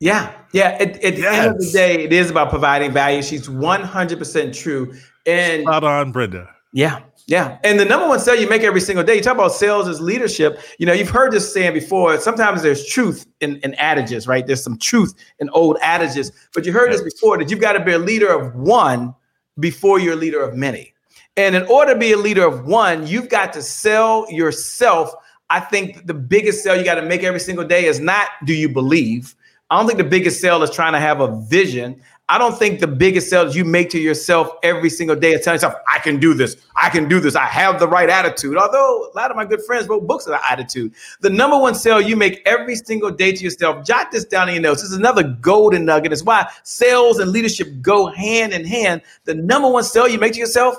Yeah. 0.01 0.33
Yeah. 0.53 0.77
At, 0.81 1.03
at 1.03 1.17
yes. 1.17 1.21
the 1.21 1.29
end 1.29 1.51
of 1.51 1.59
the 1.59 1.71
day, 1.73 2.05
it 2.05 2.13
is 2.13 2.31
about 2.31 2.51
providing 2.51 2.93
value. 2.93 3.23
She's 3.23 3.49
100% 3.49 4.57
true. 4.57 4.95
And 5.27 5.63
spot 5.63 5.85
on, 5.85 6.13
Brenda. 6.13 6.49
Yeah. 6.73 7.01
Yeah. 7.29 7.59
And 7.63 7.79
the 7.79 7.85
number 7.85 8.09
one 8.09 8.19
sale 8.21 8.41
you 8.41 8.49
make 8.49 8.63
every 8.63 8.81
single 8.81 9.05
day, 9.05 9.17
you 9.17 9.21
talk 9.21 9.35
about 9.35 9.53
sales 9.53 9.87
as 9.87 10.01
leadership. 10.01 10.61
You 10.79 10.87
know, 10.87 10.95
you've 10.95 11.11
heard 11.11 11.31
this 11.31 11.53
saying 11.53 11.75
before. 11.75 12.19
Sometimes 12.19 12.63
there's 12.63 12.87
truth 12.87 13.27
in, 13.41 13.59
in 13.59 13.75
adages, 13.75 14.27
right? 14.27 14.47
There's 14.47 14.65
some 14.65 14.79
truth 14.79 15.15
in 15.39 15.51
old 15.51 15.77
adages, 15.83 16.33
but 16.55 16.65
you 16.65 16.73
heard 16.73 16.91
this 16.91 17.03
before 17.03 17.37
that 17.37 17.51
you've 17.51 17.61
got 17.61 17.75
to 17.75 17.85
be 17.85 17.93
a 17.93 17.99
leader 17.99 18.29
of 18.29 18.55
one 18.55 19.15
before 19.61 20.01
you're 20.01 20.15
a 20.15 20.17
leader 20.17 20.41
of 20.41 20.57
many. 20.57 20.95
And 21.37 21.55
in 21.55 21.65
order 21.67 21.93
to 21.93 21.99
be 21.99 22.13
a 22.13 22.17
leader 22.17 22.47
of 22.47 22.65
one, 22.65 23.07
you've 23.07 23.29
got 23.29 23.53
to 23.53 23.63
sell 23.63 24.27
yourself. 24.31 25.13
I 25.51 25.61
think 25.61 26.07
the 26.07 26.15
biggest 26.15 26.65
sale 26.65 26.79
you 26.79 26.85
got 26.85 26.95
to 26.95 27.03
make 27.03 27.25
every 27.25 27.41
single 27.41 27.67
day 27.67 27.85
is 27.85 28.01
not 28.01 28.29
do 28.47 28.55
you 28.55 28.71
believe? 28.71 29.35
I 29.69 29.79
don't 29.79 29.87
think 29.87 29.99
the 29.99 30.05
biggest 30.05 30.41
sale 30.41 30.63
is 30.63 30.71
trying 30.71 30.95
to 30.95 31.01
have 31.01 31.21
a 31.21 31.39
vision. 31.43 32.01
I 32.31 32.37
don't 32.37 32.59
think 32.59 32.81
the 32.81 32.87
biggest 32.87 33.31
sales 33.31 33.57
you 33.57 33.65
make 33.65 33.89
to 33.91 33.99
yourself 33.99 34.51
every 34.63 34.91
single 34.91 35.17
day 35.17 35.33
is 35.33 35.43
telling 35.43 35.57
yourself, 35.57 35.77
I 35.93 35.99
can 35.99 36.21
do 36.21 36.35
this. 36.35 36.59
I 36.77 36.91
can 36.91 37.09
do 37.09 37.21
this. 37.21 37.35
I 37.35 37.47
have 37.47 37.81
the 37.81 37.89
right 37.89 38.11
attitude. 38.11 38.59
Although 38.59 39.11
a 39.11 39.17
lot 39.17 39.31
of 39.31 39.37
my 39.37 39.47
good 39.47 39.63
friends 39.63 39.89
wrote 39.89 40.07
books 40.07 40.27
about 40.27 40.43
attitude. 40.49 40.93
The 41.21 41.31
number 41.31 41.57
one 41.57 41.75
sale 41.75 42.03
you 42.03 42.17
make 42.17 42.43
every 42.45 42.77
single 42.77 43.11
day 43.11 43.33
to 43.33 43.43
yourself, 43.43 43.87
jot 43.87 44.13
this 44.13 44.27
down 44.27 44.49
in 44.49 44.57
your 44.57 44.63
notes. 44.63 44.83
This 44.83 44.91
is 44.91 44.99
another 44.99 45.23
golden 45.23 45.87
nugget. 45.87 46.13
It's 46.13 46.23
why 46.23 46.47
sales 46.65 47.19
and 47.19 47.31
leadership 47.31 47.81
go 47.81 48.07
hand 48.07 48.53
in 48.53 48.67
hand. 48.67 49.01
The 49.25 49.35
number 49.35 49.71
one 49.71 49.85
sale 49.85 50.07
you 50.07 50.19
make 50.19 50.35
to 50.35 50.39
yourself 50.39 50.77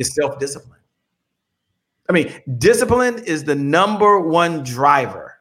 is 0.00 0.12
self 0.14 0.40
discipline. 0.40 0.80
I 2.08 2.12
mean, 2.12 2.42
discipline 2.58 3.22
is 3.24 3.44
the 3.44 3.54
number 3.54 4.18
one 4.18 4.64
driver 4.64 5.34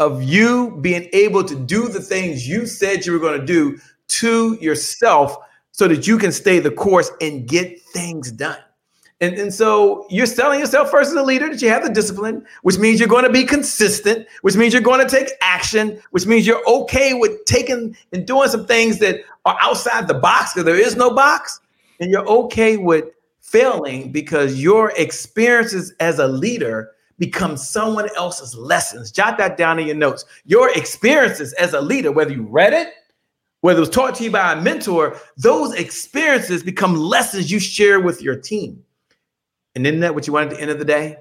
of 0.00 0.22
you 0.24 0.76
being 0.80 1.08
able 1.12 1.44
to 1.44 1.54
do 1.54 1.88
the 1.88 2.00
things 2.00 2.48
you 2.48 2.66
said 2.66 3.06
you 3.06 3.12
were 3.12 3.18
going 3.20 3.38
to 3.38 3.46
do 3.46 3.78
to 4.08 4.58
yourself 4.60 5.36
so 5.72 5.88
that 5.88 6.06
you 6.06 6.18
can 6.18 6.32
stay 6.32 6.58
the 6.58 6.70
course 6.70 7.10
and 7.20 7.48
get 7.48 7.80
things 7.80 8.30
done. 8.30 8.58
And, 9.20 9.38
and 9.38 9.54
so 9.54 10.06
you're 10.10 10.26
selling 10.26 10.60
yourself 10.60 10.90
first 10.90 11.10
as 11.10 11.16
a 11.16 11.22
leader 11.22 11.48
that 11.48 11.62
you 11.62 11.68
have 11.68 11.84
the 11.84 11.90
discipline, 11.90 12.44
which 12.62 12.78
means 12.78 12.98
you're 12.98 13.08
going 13.08 13.24
to 13.24 13.32
be 13.32 13.44
consistent, 13.44 14.26
which 14.42 14.56
means 14.56 14.72
you're 14.72 14.82
going 14.82 15.00
to 15.00 15.08
take 15.08 15.30
action, 15.40 16.00
which 16.10 16.26
means 16.26 16.46
you're 16.46 16.62
okay 16.68 17.14
with 17.14 17.44
taking 17.44 17.96
and 18.12 18.26
doing 18.26 18.48
some 18.48 18.66
things 18.66 18.98
that 18.98 19.20
are 19.44 19.56
outside 19.60 20.08
the 20.08 20.14
box 20.14 20.52
because 20.52 20.66
there 20.66 20.78
is 20.78 20.96
no 20.96 21.10
box. 21.10 21.60
And 22.00 22.10
you're 22.10 22.26
okay 22.26 22.76
with 22.76 23.04
failing 23.40 24.10
because 24.10 24.60
your 24.60 24.92
experiences 24.96 25.92
as 26.00 26.18
a 26.18 26.26
leader 26.26 26.90
become 27.18 27.56
someone 27.56 28.08
else's 28.16 28.56
lessons. 28.56 29.12
Jot 29.12 29.38
that 29.38 29.56
down 29.56 29.78
in 29.78 29.86
your 29.86 29.96
notes. 29.96 30.24
Your 30.44 30.70
experiences 30.76 31.52
as 31.54 31.72
a 31.72 31.80
leader, 31.80 32.10
whether 32.10 32.32
you 32.32 32.42
read 32.42 32.72
it, 32.72 32.88
whether 33.64 33.78
it 33.78 33.80
was 33.80 33.88
taught 33.88 34.14
to 34.14 34.22
you 34.22 34.30
by 34.30 34.52
a 34.52 34.60
mentor, 34.60 35.18
those 35.38 35.72
experiences 35.72 36.62
become 36.62 36.94
lessons 36.94 37.50
you 37.50 37.58
share 37.58 37.98
with 37.98 38.20
your 38.20 38.36
team. 38.36 38.84
And 39.74 39.86
isn't 39.86 40.00
that 40.00 40.14
what 40.14 40.26
you 40.26 40.34
want 40.34 40.50
at 40.50 40.56
the 40.58 40.60
end 40.60 40.70
of 40.70 40.78
the 40.78 40.84
day? 40.84 41.16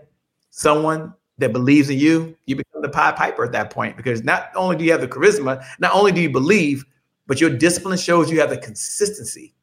Someone 0.50 1.13
that 1.38 1.53
believes 1.53 1.89
in 1.89 2.00
you, 2.00 2.35
you 2.45 2.57
become 2.57 2.81
the 2.81 2.89
Pied 2.89 3.15
Piper 3.15 3.45
at 3.45 3.53
that 3.53 3.69
point 3.69 3.95
because 3.95 4.25
not 4.25 4.50
only 4.55 4.75
do 4.75 4.83
you 4.83 4.91
have 4.91 5.00
the 5.00 5.07
charisma, 5.07 5.63
not 5.79 5.95
only 5.95 6.12
do 6.12 6.19
you 6.19 6.29
believe, 6.29 6.83
but 7.27 7.39
your 7.39 7.50
discipline 7.50 7.97
shows 7.97 8.29
you 8.29 8.41
have 8.41 8.50
the 8.50 8.57
consistency. 8.57 9.55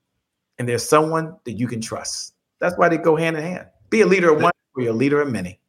And 0.58 0.66
there's 0.66 0.88
someone 0.88 1.36
that 1.44 1.52
you 1.52 1.68
can 1.68 1.82
trust. 1.82 2.32
That's 2.60 2.78
why 2.78 2.88
they 2.88 2.96
go 2.96 3.14
hand 3.14 3.36
in 3.36 3.42
hand. 3.42 3.66
Be 3.90 4.00
a 4.00 4.06
leader 4.06 4.32
of 4.32 4.40
one 4.40 4.52
or 4.74 4.82
you're 4.82 4.94
a 4.94 4.96
leader 4.96 5.20
of 5.20 5.30
many. 5.30 5.60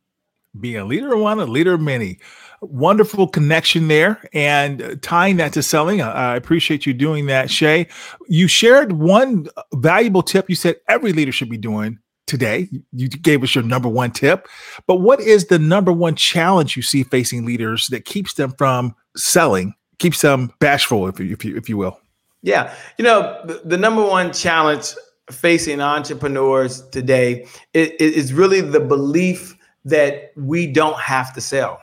Be 0.60 0.76
a 0.76 0.86
leader 0.86 1.14
of 1.14 1.20
one, 1.20 1.40
a 1.40 1.46
leader 1.46 1.74
of 1.74 1.82
many. 1.82 2.20
Wonderful 2.62 3.28
connection 3.28 3.88
there 3.88 4.24
and 4.34 4.82
uh, 4.82 4.96
tying 5.02 5.38
that 5.38 5.54
to 5.54 5.64
selling. 5.64 6.02
I 6.02 6.36
appreciate 6.36 6.86
you 6.86 6.94
doing 6.94 7.26
that, 7.28 7.50
Che. 7.50 7.88
You 8.28 8.48
shared 8.48 8.92
one 8.94 9.48
valuable 9.74 10.22
tip 10.22 10.50
you 10.50 10.56
said 10.56 10.76
every 10.88 11.14
leader 11.14 11.32
should 11.32 11.50
be 11.50 11.58
doing 11.58 11.98
today. 12.28 12.70
You 12.92 13.10
gave 13.10 13.44
us 13.44 13.56
your 13.56 13.64
number 13.64 13.90
one 13.90 14.12
tip, 14.12 14.48
but 14.88 14.98
what 14.98 15.20
is 15.20 15.48
the 15.48 15.58
number 15.58 15.92
one 15.92 16.16
challenge 16.16 16.76
you 16.76 16.84
see 16.84 17.04
facing 17.04 17.46
leaders 17.46 17.88
that 17.88 18.06
keeps 18.06 18.36
them 18.36 18.54
from 18.58 18.94
selling, 19.16 19.74
keeps 20.00 20.22
them 20.22 20.52
bashful, 20.60 21.08
if 21.08 21.20
you, 21.20 21.32
if 21.32 21.44
you, 21.44 21.58
if 21.58 21.68
you 21.68 21.78
will? 21.78 22.00
Yeah, 22.44 22.74
you 22.98 23.04
know 23.04 23.42
the, 23.64 23.78
number 23.78 24.04
one 24.04 24.34
challenge 24.34 24.94
facing 25.30 25.82
entrepreneurs 25.82 26.88
today 26.90 27.48
is 27.74 28.34
really 28.34 28.62
the 28.62 28.80
belief 28.80 29.56
that 29.86 30.32
we 30.36 30.68
don't 30.68 31.00
have 31.00 31.34
to 31.34 31.42
sell, 31.42 31.80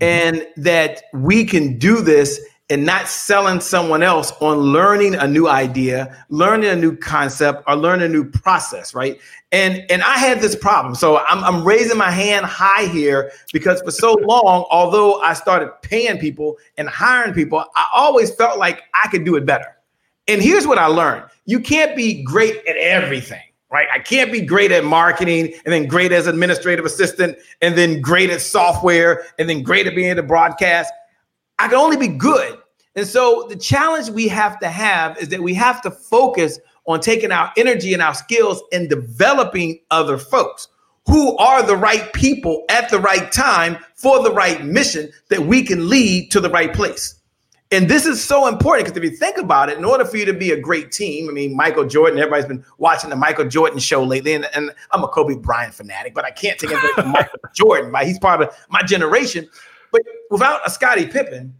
mm-hmm. 0.00 0.38
and 0.38 0.46
that 0.56 1.02
we 1.12 1.44
can 1.44 1.78
do 1.78 2.00
this 2.00 2.40
and 2.72 2.86
not 2.86 3.06
selling 3.06 3.60
someone 3.60 4.02
else 4.02 4.32
on 4.40 4.56
learning 4.56 5.14
a 5.16 5.28
new 5.28 5.46
idea, 5.46 6.24
learning 6.30 6.70
a 6.70 6.76
new 6.76 6.96
concept, 6.96 7.62
or 7.66 7.76
learning 7.76 8.06
a 8.06 8.08
new 8.08 8.24
process, 8.24 8.94
right? 8.94 9.20
And 9.50 9.84
and 9.90 10.02
I 10.02 10.16
had 10.16 10.40
this 10.40 10.56
problem. 10.56 10.94
So 10.94 11.18
I'm, 11.18 11.44
I'm 11.44 11.64
raising 11.64 11.98
my 11.98 12.10
hand 12.10 12.46
high 12.46 12.86
here 12.86 13.30
because 13.52 13.82
for 13.82 13.90
so 13.90 14.14
long, 14.14 14.64
although 14.70 15.20
I 15.20 15.34
started 15.34 15.70
paying 15.82 16.18
people 16.18 16.56
and 16.78 16.88
hiring 16.88 17.34
people, 17.34 17.62
I 17.76 17.86
always 17.92 18.34
felt 18.34 18.58
like 18.58 18.84
I 18.94 19.08
could 19.08 19.24
do 19.24 19.36
it 19.36 19.44
better. 19.44 19.76
And 20.26 20.40
here's 20.40 20.66
what 20.66 20.78
I 20.78 20.86
learned. 20.86 21.24
You 21.44 21.60
can't 21.60 21.94
be 21.94 22.22
great 22.22 22.56
at 22.66 22.76
everything 22.76 23.42
right? 23.72 23.88
I 23.92 23.98
can't 23.98 24.30
be 24.30 24.42
great 24.42 24.70
at 24.70 24.84
marketing 24.84 25.54
and 25.64 25.72
then 25.72 25.86
great 25.86 26.12
as 26.12 26.26
administrative 26.26 26.84
assistant 26.84 27.38
and 27.62 27.76
then 27.76 28.02
great 28.02 28.28
at 28.28 28.42
software 28.42 29.24
and 29.38 29.48
then 29.48 29.62
great 29.62 29.86
at 29.86 29.94
being 29.94 30.10
able 30.10 30.20
to 30.20 30.28
broadcast. 30.28 30.92
I 31.58 31.68
can 31.68 31.76
only 31.76 31.96
be 31.96 32.08
good. 32.08 32.58
And 32.94 33.06
so 33.06 33.46
the 33.48 33.56
challenge 33.56 34.10
we 34.10 34.28
have 34.28 34.58
to 34.60 34.68
have 34.68 35.16
is 35.16 35.30
that 35.30 35.42
we 35.42 35.54
have 35.54 35.80
to 35.82 35.90
focus 35.90 36.60
on 36.84 37.00
taking 37.00 37.32
our 37.32 37.50
energy 37.56 37.94
and 37.94 38.02
our 38.02 38.12
skills 38.12 38.62
and 38.72 38.90
developing 38.90 39.80
other 39.90 40.18
folks 40.18 40.68
who 41.06 41.36
are 41.38 41.62
the 41.62 41.76
right 41.76 42.12
people 42.12 42.64
at 42.68 42.90
the 42.90 42.98
right 42.98 43.32
time 43.32 43.78
for 43.94 44.22
the 44.22 44.32
right 44.32 44.64
mission 44.64 45.10
that 45.30 45.40
we 45.40 45.62
can 45.62 45.88
lead 45.88 46.30
to 46.30 46.40
the 46.40 46.50
right 46.50 46.74
place. 46.74 47.21
And 47.72 47.88
this 47.88 48.04
is 48.04 48.22
so 48.22 48.48
important 48.48 48.86
because 48.86 48.98
if 48.98 49.10
you 49.10 49.16
think 49.16 49.38
about 49.38 49.70
it, 49.70 49.78
in 49.78 49.84
order 49.84 50.04
for 50.04 50.18
you 50.18 50.26
to 50.26 50.34
be 50.34 50.50
a 50.50 50.60
great 50.60 50.92
team, 50.92 51.30
I 51.30 51.32
mean, 51.32 51.56
Michael 51.56 51.86
Jordan, 51.86 52.18
everybody's 52.18 52.44
been 52.44 52.62
watching 52.76 53.08
the 53.08 53.16
Michael 53.16 53.48
Jordan 53.48 53.78
show 53.78 54.04
lately, 54.04 54.34
and, 54.34 54.46
and 54.54 54.70
I'm 54.90 55.02
a 55.02 55.08
Kobe 55.08 55.36
Bryant 55.36 55.72
fanatic, 55.72 56.14
but 56.14 56.26
I 56.26 56.30
can't 56.30 56.58
take 56.58 56.70
it 56.70 56.78
from 56.94 57.12
Michael 57.12 57.38
Jordan, 57.54 57.90
right? 57.90 58.06
He's 58.06 58.18
part 58.18 58.42
of 58.42 58.54
my 58.68 58.82
generation. 58.82 59.48
But 59.90 60.02
without 60.30 60.60
a 60.66 60.70
Scottie 60.70 61.06
Pippen, 61.06 61.54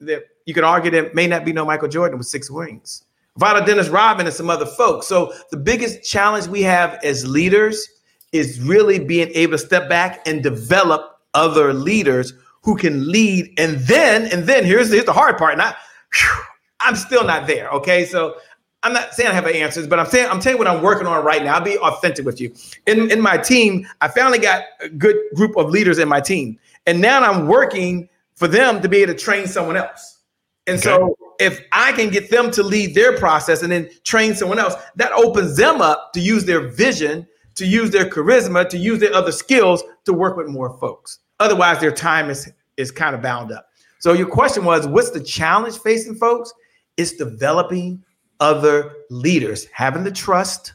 that 0.00 0.24
you 0.46 0.54
could 0.54 0.64
argue 0.64 0.90
there 0.90 1.10
may 1.12 1.26
not 1.26 1.44
be 1.44 1.52
no 1.52 1.66
Michael 1.66 1.88
Jordan 1.88 2.16
with 2.16 2.26
six 2.26 2.50
rings. 2.50 3.04
Without 3.34 3.66
Dennis 3.66 3.90
Rodman 3.90 4.26
and 4.26 4.34
some 4.34 4.48
other 4.48 4.66
folks. 4.66 5.06
So 5.06 5.34
the 5.50 5.56
biggest 5.58 6.02
challenge 6.08 6.46
we 6.46 6.62
have 6.62 6.98
as 7.04 7.26
leaders 7.26 7.86
is 8.32 8.60
really 8.60 8.98
being 8.98 9.28
able 9.34 9.52
to 9.52 9.58
step 9.58 9.90
back 9.90 10.26
and 10.26 10.42
develop 10.42 11.18
other 11.34 11.74
leaders 11.74 12.32
who 12.64 12.76
can 12.76 13.10
lead. 13.10 13.52
And 13.58 13.78
then, 13.80 14.26
and 14.32 14.44
then 14.44 14.64
here's, 14.64 14.90
here's 14.90 15.04
the 15.04 15.12
hard 15.12 15.38
part. 15.38 15.52
And 15.52 15.62
I, 15.62 15.74
whew, 16.12 16.42
I'm 16.80 16.96
still 16.96 17.24
not 17.24 17.46
there. 17.46 17.68
Okay. 17.70 18.04
So 18.04 18.36
I'm 18.82 18.92
not 18.92 19.14
saying 19.14 19.30
I 19.30 19.32
have 19.32 19.44
the 19.44 19.56
answers, 19.56 19.86
but 19.86 19.98
I'm 19.98 20.06
saying 20.06 20.28
I'm 20.30 20.40
telling 20.40 20.58
you 20.58 20.64
what 20.64 20.68
I'm 20.68 20.82
working 20.82 21.06
on 21.06 21.24
right 21.24 21.42
now. 21.42 21.54
I'll 21.54 21.64
be 21.64 21.78
authentic 21.78 22.26
with 22.26 22.40
you. 22.40 22.52
In 22.86 23.10
in 23.10 23.20
my 23.20 23.38
team, 23.38 23.86
I 24.02 24.08
finally 24.08 24.38
got 24.38 24.64
a 24.80 24.90
good 24.90 25.16
group 25.34 25.56
of 25.56 25.70
leaders 25.70 25.98
in 25.98 26.06
my 26.06 26.20
team. 26.20 26.58
And 26.86 27.00
now 27.00 27.22
I'm 27.22 27.46
working 27.46 28.10
for 28.34 28.46
them 28.46 28.82
to 28.82 28.88
be 28.88 28.98
able 28.98 29.14
to 29.14 29.18
train 29.18 29.46
someone 29.46 29.76
else. 29.76 30.18
And 30.66 30.76
okay. 30.76 30.84
so 30.84 31.16
if 31.40 31.60
I 31.72 31.92
can 31.92 32.10
get 32.10 32.30
them 32.30 32.50
to 32.52 32.62
lead 32.62 32.94
their 32.94 33.16
process 33.16 33.62
and 33.62 33.72
then 33.72 33.88
train 34.04 34.34
someone 34.34 34.58
else, 34.58 34.74
that 34.96 35.12
opens 35.12 35.56
them 35.56 35.80
up 35.80 36.12
to 36.12 36.20
use 36.20 36.44
their 36.44 36.68
vision, 36.68 37.26
to 37.54 37.66
use 37.66 37.90
their 37.90 38.04
charisma, 38.04 38.68
to 38.68 38.76
use 38.76 39.00
their 39.00 39.14
other 39.14 39.32
skills 39.32 39.82
to 40.04 40.12
work 40.12 40.36
with 40.36 40.48
more 40.48 40.76
folks. 40.78 41.20
Otherwise, 41.44 41.78
their 41.80 41.92
time 41.92 42.30
is 42.30 42.50
is 42.76 42.90
kind 42.90 43.14
of 43.14 43.22
bound 43.22 43.52
up. 43.52 43.68
So 43.98 44.12
your 44.12 44.26
question 44.26 44.64
was, 44.64 44.86
what's 44.86 45.10
the 45.10 45.22
challenge 45.22 45.78
facing 45.78 46.14
folks? 46.16 46.52
It's 46.96 47.12
developing 47.12 48.02
other 48.40 48.92
leaders, 49.10 49.66
having 49.72 50.04
the 50.04 50.10
trust, 50.10 50.74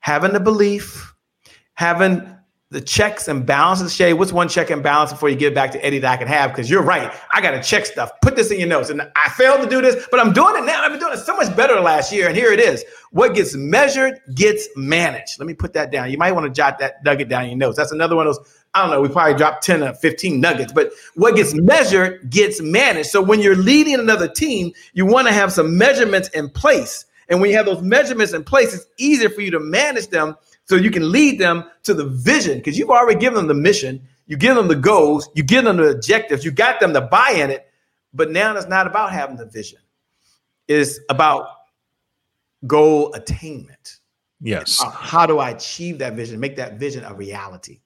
having 0.00 0.32
the 0.32 0.40
belief, 0.40 1.14
having 1.74 2.36
the 2.70 2.80
checks 2.80 3.28
and 3.28 3.46
balances, 3.46 3.96
Che, 3.96 4.12
what's 4.12 4.32
one 4.32 4.48
check 4.48 4.70
and 4.70 4.82
balance 4.82 5.12
before 5.12 5.28
you 5.28 5.36
get 5.36 5.54
back 5.54 5.70
to 5.70 5.84
Eddie 5.84 6.00
that 6.00 6.12
I 6.12 6.16
can 6.16 6.26
have? 6.26 6.50
Because 6.50 6.68
you're 6.68 6.82
right. 6.82 7.12
I 7.32 7.40
got 7.40 7.52
to 7.52 7.62
check 7.62 7.86
stuff. 7.86 8.10
Put 8.22 8.34
this 8.34 8.50
in 8.50 8.58
your 8.58 8.68
notes. 8.68 8.90
And 8.90 9.02
I 9.14 9.28
failed 9.30 9.62
to 9.62 9.68
do 9.68 9.80
this, 9.80 10.06
but 10.10 10.18
I'm 10.18 10.32
doing 10.32 10.56
it 10.56 10.64
now. 10.64 10.82
I've 10.82 10.90
been 10.90 10.98
doing 10.98 11.12
it 11.12 11.18
so 11.18 11.36
much 11.36 11.54
better 11.56 11.80
last 11.80 12.12
year. 12.12 12.26
And 12.26 12.36
here 12.36 12.52
it 12.52 12.58
is. 12.58 12.84
What 13.12 13.34
gets 13.34 13.54
measured 13.54 14.20
gets 14.34 14.68
managed. 14.74 15.38
Let 15.38 15.46
me 15.46 15.54
put 15.54 15.72
that 15.74 15.92
down. 15.92 16.10
You 16.10 16.18
might 16.18 16.32
want 16.32 16.46
to 16.46 16.50
jot 16.50 16.80
that 16.80 17.04
nugget 17.04 17.28
down 17.28 17.44
in 17.44 17.50
your 17.50 17.58
notes. 17.58 17.76
That's 17.76 17.92
another 17.92 18.16
one 18.16 18.26
of 18.26 18.36
those. 18.36 18.62
I 18.76 18.82
don't 18.82 18.90
know. 18.90 19.00
We 19.00 19.08
probably 19.08 19.38
dropped 19.38 19.64
10 19.64 19.82
or 19.82 19.94
15 19.94 20.38
nuggets, 20.38 20.70
but 20.70 20.92
what 21.14 21.34
gets 21.34 21.54
measured 21.54 22.28
gets 22.28 22.60
managed. 22.60 23.08
So 23.08 23.22
when 23.22 23.40
you're 23.40 23.56
leading 23.56 23.94
another 23.94 24.28
team, 24.28 24.72
you 24.92 25.06
want 25.06 25.26
to 25.28 25.32
have 25.32 25.50
some 25.50 25.78
measurements 25.78 26.28
in 26.28 26.50
place. 26.50 27.06
And 27.30 27.40
when 27.40 27.48
you 27.48 27.56
have 27.56 27.64
those 27.64 27.80
measurements 27.80 28.34
in 28.34 28.44
place, 28.44 28.74
it's 28.74 28.86
easier 28.98 29.30
for 29.30 29.40
you 29.40 29.50
to 29.52 29.60
manage 29.60 30.08
them 30.08 30.36
so 30.66 30.76
you 30.76 30.90
can 30.90 31.10
lead 31.10 31.38
them 31.38 31.64
to 31.84 31.94
the 31.94 32.04
vision 32.04 32.58
because 32.58 32.76
you've 32.76 32.90
already 32.90 33.18
given 33.18 33.38
them 33.38 33.46
the 33.46 33.54
mission, 33.54 34.06
you 34.26 34.36
give 34.36 34.54
them 34.54 34.68
the 34.68 34.76
goals, 34.76 35.30
you 35.34 35.42
give 35.42 35.64
them 35.64 35.78
the 35.78 35.88
objectives, 35.88 36.44
you 36.44 36.50
got 36.50 36.78
them 36.78 36.92
to 36.92 37.00
buy 37.00 37.30
in 37.34 37.50
it. 37.50 37.66
But 38.12 38.30
now 38.30 38.54
it's 38.54 38.68
not 38.68 38.86
about 38.86 39.10
having 39.10 39.36
the 39.36 39.46
vision, 39.46 39.78
it's 40.68 41.00
about 41.08 41.48
goal 42.66 43.14
attainment. 43.14 44.00
Yes. 44.38 44.82
Uh, 44.82 44.90
how 44.90 45.24
do 45.24 45.38
I 45.38 45.48
achieve 45.48 45.98
that 46.00 46.12
vision, 46.12 46.38
make 46.40 46.56
that 46.56 46.74
vision 46.74 47.04
a 47.04 47.14
reality? 47.14 47.80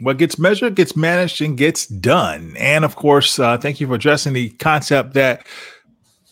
What 0.00 0.18
gets 0.18 0.38
measured 0.38 0.74
gets 0.74 0.94
managed 0.94 1.40
and 1.40 1.56
gets 1.56 1.86
done. 1.86 2.54
And 2.58 2.84
of 2.84 2.96
course, 2.96 3.38
uh, 3.38 3.56
thank 3.58 3.80
you 3.80 3.86
for 3.86 3.94
addressing 3.94 4.34
the 4.34 4.50
concept 4.50 5.14
that 5.14 5.46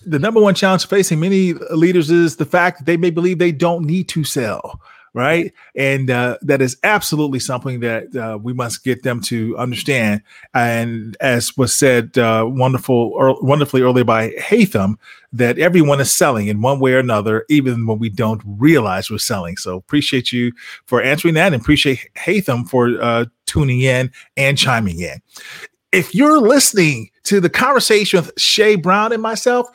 the 0.05 0.19
number 0.19 0.41
one 0.41 0.55
challenge 0.55 0.87
facing 0.87 1.21
many 1.21 1.55
leaders 1.55 2.11
is 2.11 2.37
the 2.37 2.45
fact 2.45 2.79
that 2.79 2.85
they 2.85 2.99
may 2.99 3.11
believe 3.11 3.39
they 3.39 3.53
don't 3.53 3.87
need 3.87 4.09
to 4.11 4.23
sell 4.23 4.81
right? 5.15 5.53
And 5.77 6.11
uh, 6.11 6.39
that 6.43 6.61
is 6.61 6.77
absolutely 6.83 7.39
something 7.39 7.81
that 7.81 8.15
uh, 8.17 8.37
we 8.37 8.53
must 8.53 8.85
get 8.85 9.05
them 9.05 9.21
to 9.23 9.57
understand. 9.57 10.23
And 10.53 11.17
as 11.21 11.57
was 11.57 11.73
said, 11.73 12.19
uh, 12.19 12.45
wonderful, 12.49 13.39
wonderfully 13.41 13.83
earlier 13.83 14.05
by 14.05 14.33
Hatham, 14.41 14.99
that 15.33 15.59
everyone 15.59 16.01
is 16.01 16.13
selling 16.13 16.49
in 16.49 16.61
one 16.61 16.81
way 16.81 16.95
or 16.95 16.99
another, 16.99 17.47
even 17.49 17.87
when 17.87 18.01
we 18.01 18.09
don't 18.09 18.43
realize 18.45 19.09
we're 19.09 19.19
selling. 19.19 19.57
So 19.57 19.77
appreciate 19.77 20.33
you 20.33 20.53
for 20.87 21.01
answering 21.01 21.35
that, 21.35 21.53
and 21.53 21.63
appreciate 21.63 22.11
Hatham 22.17 22.65
for 22.65 23.01
uh, 23.01 23.27
tuning 23.55 23.81
in 23.81 24.11
and 24.37 24.59
chiming 24.59 25.01
in. 25.01 25.21
If 25.93 26.15
you're 26.15 26.41
listening 26.41 27.11
to 27.25 27.41
the 27.41 27.49
conversation 27.49 28.21
with 28.21 28.35
Che 28.37 28.75
Brown 28.75 29.13
and 29.13 29.23
myself, 29.23 29.69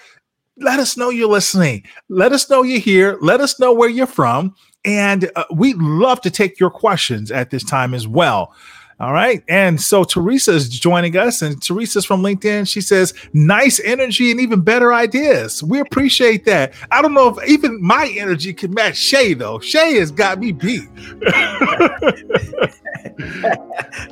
let 0.57 0.79
us 0.79 0.98
know 0.98 1.09
you're 1.09 1.29
listening. 1.29 1.86
Let 2.09 2.33
us 2.33 2.50
know 2.50 2.63
you're 2.63 2.81
here. 2.81 3.17
Let 3.21 3.39
us 3.39 3.57
know 3.59 3.71
where 3.71 3.89
you're 3.89 4.05
from 4.05 4.53
and 4.86 5.29
uh, 5.36 5.45
we'd 5.51 5.77
love 5.77 6.21
to 6.21 6.31
take 6.31 6.59
your 6.59 6.69
questions 6.69 7.31
at 7.31 7.50
this 7.50 7.63
time 7.63 7.93
as 7.93 8.07
well. 8.07 8.53
All 9.00 9.13
right. 9.13 9.41
And 9.48 9.79
so 9.79 10.03
Teresa 10.03 10.51
is 10.51 10.68
joining 10.68 11.15
us, 11.15 11.41
and 11.41 11.62
Teresa's 11.62 12.03
from 12.03 12.22
LinkedIn. 12.22 12.68
She 12.68 12.82
says, 12.82 13.13
nice 13.32 13.79
energy 13.79 14.29
and 14.29 14.41
even 14.41 14.60
better 14.60 14.94
ideas. 14.94 15.63
We 15.63 15.79
appreciate 15.79 16.44
that. 16.46 16.74
I 16.91 17.01
don't 17.01 17.13
know 17.13 17.29
if 17.29 17.50
even 17.50 17.82
my 17.82 18.13
energy 18.18 18.53
can 18.53 18.74
match 18.74 19.00
Che, 19.10 19.36
though. 19.36 19.60
Che 19.60 19.96
has 19.96 20.12
got 20.12 20.39
me 20.39 20.51
beat. 20.51 20.89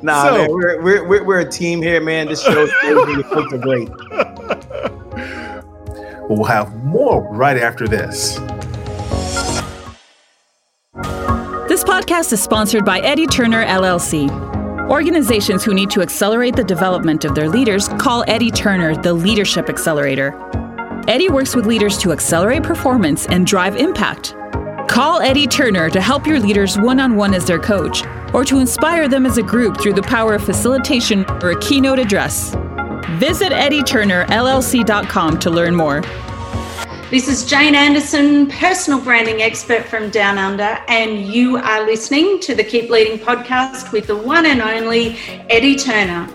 nah, 0.02 0.24
so, 0.24 0.38
man, 0.38 0.50
we're, 0.50 0.82
we're, 1.06 1.24
we're, 1.24 1.40
a 1.40 1.50
team 1.50 1.82
here, 1.82 2.00
man. 2.00 2.28
This 2.28 2.42
show 2.42 2.62
you 2.82 3.22
folks 3.24 3.52
are 3.52 3.58
great. 3.58 3.88
We'll 6.28 6.44
have 6.44 6.84
more 6.84 7.26
right 7.34 7.56
after 7.56 7.88
this. 7.88 8.34
This 11.68 11.82
podcast 11.82 12.34
is 12.34 12.42
sponsored 12.42 12.84
by 12.84 13.00
Eddie 13.00 13.26
Turner 13.26 13.64
LLC. 13.64 14.28
Organizations 14.88 15.64
who 15.64 15.74
need 15.74 15.90
to 15.90 16.00
accelerate 16.00 16.56
the 16.56 16.64
development 16.64 17.26
of 17.26 17.34
their 17.34 17.50
leaders 17.50 17.88
call 17.88 18.24
Eddie 18.26 18.50
Turner 18.50 18.96
the 18.96 19.12
Leadership 19.12 19.68
Accelerator. 19.68 20.34
Eddie 21.06 21.28
works 21.28 21.54
with 21.54 21.66
leaders 21.66 21.98
to 21.98 22.10
accelerate 22.10 22.62
performance 22.62 23.26
and 23.26 23.46
drive 23.46 23.76
impact. 23.76 24.34
Call 24.88 25.20
Eddie 25.20 25.46
Turner 25.46 25.90
to 25.90 26.00
help 26.00 26.26
your 26.26 26.40
leaders 26.40 26.78
one 26.78 27.00
on 27.00 27.16
one 27.16 27.34
as 27.34 27.44
their 27.44 27.58
coach, 27.58 28.02
or 28.32 28.46
to 28.46 28.60
inspire 28.60 29.08
them 29.08 29.26
as 29.26 29.36
a 29.36 29.42
group 29.42 29.78
through 29.78 29.92
the 29.92 30.02
power 30.02 30.34
of 30.34 30.42
facilitation 30.42 31.26
or 31.42 31.50
a 31.50 31.60
keynote 31.60 31.98
address. 31.98 32.54
Visit 33.18 33.52
EddieTurnerLLC.com 33.52 35.38
to 35.38 35.50
learn 35.50 35.74
more. 35.74 36.00
This 37.10 37.26
is 37.26 37.46
Jane 37.46 37.74
Anderson, 37.74 38.48
personal 38.48 39.00
branding 39.00 39.40
expert 39.40 39.86
from 39.86 40.10
Down 40.10 40.36
Under, 40.36 40.78
and 40.88 41.24
you 41.24 41.56
are 41.56 41.86
listening 41.86 42.38
to 42.40 42.54
the 42.54 42.62
Keep 42.62 42.90
Leading 42.90 43.18
podcast 43.18 43.92
with 43.92 44.06
the 44.06 44.14
one 44.14 44.44
and 44.44 44.60
only 44.60 45.16
Eddie 45.48 45.74
Turner. 45.74 46.28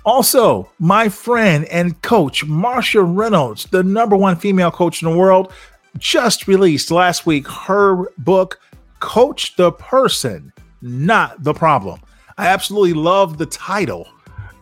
Also, 0.04 0.70
my 0.78 1.08
friend 1.08 1.64
and 1.66 2.00
coach, 2.02 2.44
Marcia 2.44 3.02
Reynolds, 3.02 3.64
the 3.66 3.82
number 3.82 4.16
one 4.16 4.36
female 4.36 4.70
coach 4.70 5.02
in 5.02 5.10
the 5.10 5.16
world, 5.16 5.52
just 5.98 6.46
released 6.48 6.90
last 6.90 7.26
week 7.26 7.46
her 7.46 8.06
book, 8.18 8.58
Coach 9.00 9.56
the 9.56 9.72
Person, 9.72 10.52
Not 10.80 11.42
the 11.42 11.52
Problem. 11.52 12.00
I 12.38 12.46
absolutely 12.46 12.94
love 12.94 13.36
the 13.36 13.46
title, 13.46 14.08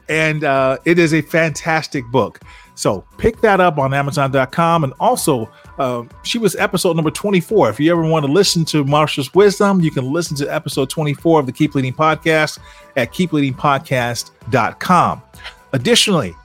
and 0.09 0.45
uh, 0.45 0.79
it 0.85 0.99
is 0.99 1.15
a 1.15 1.21
fantastic 1.21 2.05
book. 2.07 2.41
So 2.77 3.05
pick 3.17 3.41
that 3.41 3.59
up 3.59 3.79
on 3.79 3.95
Amazon.com. 3.95 4.85
And 4.85 4.93
also, 5.01 5.51
uh, 5.79 6.05
she 6.23 6.39
was 6.39 6.55
episode 6.57 6.95
number 6.95 7.11
24. 7.11 7.71
If 7.71 7.81
you 7.81 7.91
ever 7.91 8.03
want 8.03 8.27
to 8.27 8.33
listen 8.33 8.67
to 8.67 8.85
Marcia's 8.85 9.35
wisdom, 9.35 9.81
you 9.81 9.91
can 9.91 10.13
listen 10.13 10.37
to 10.37 10.55
episode 10.55 10.91
24 10.91 11.41
of 11.41 11.47
the 11.47 11.53
Keep 11.53 11.75
Leading 11.75 11.95
Podcast 11.95 12.59
at 12.97 13.13
keepleadingpodcast.com. 13.13 15.23
Additionally, 15.73 16.37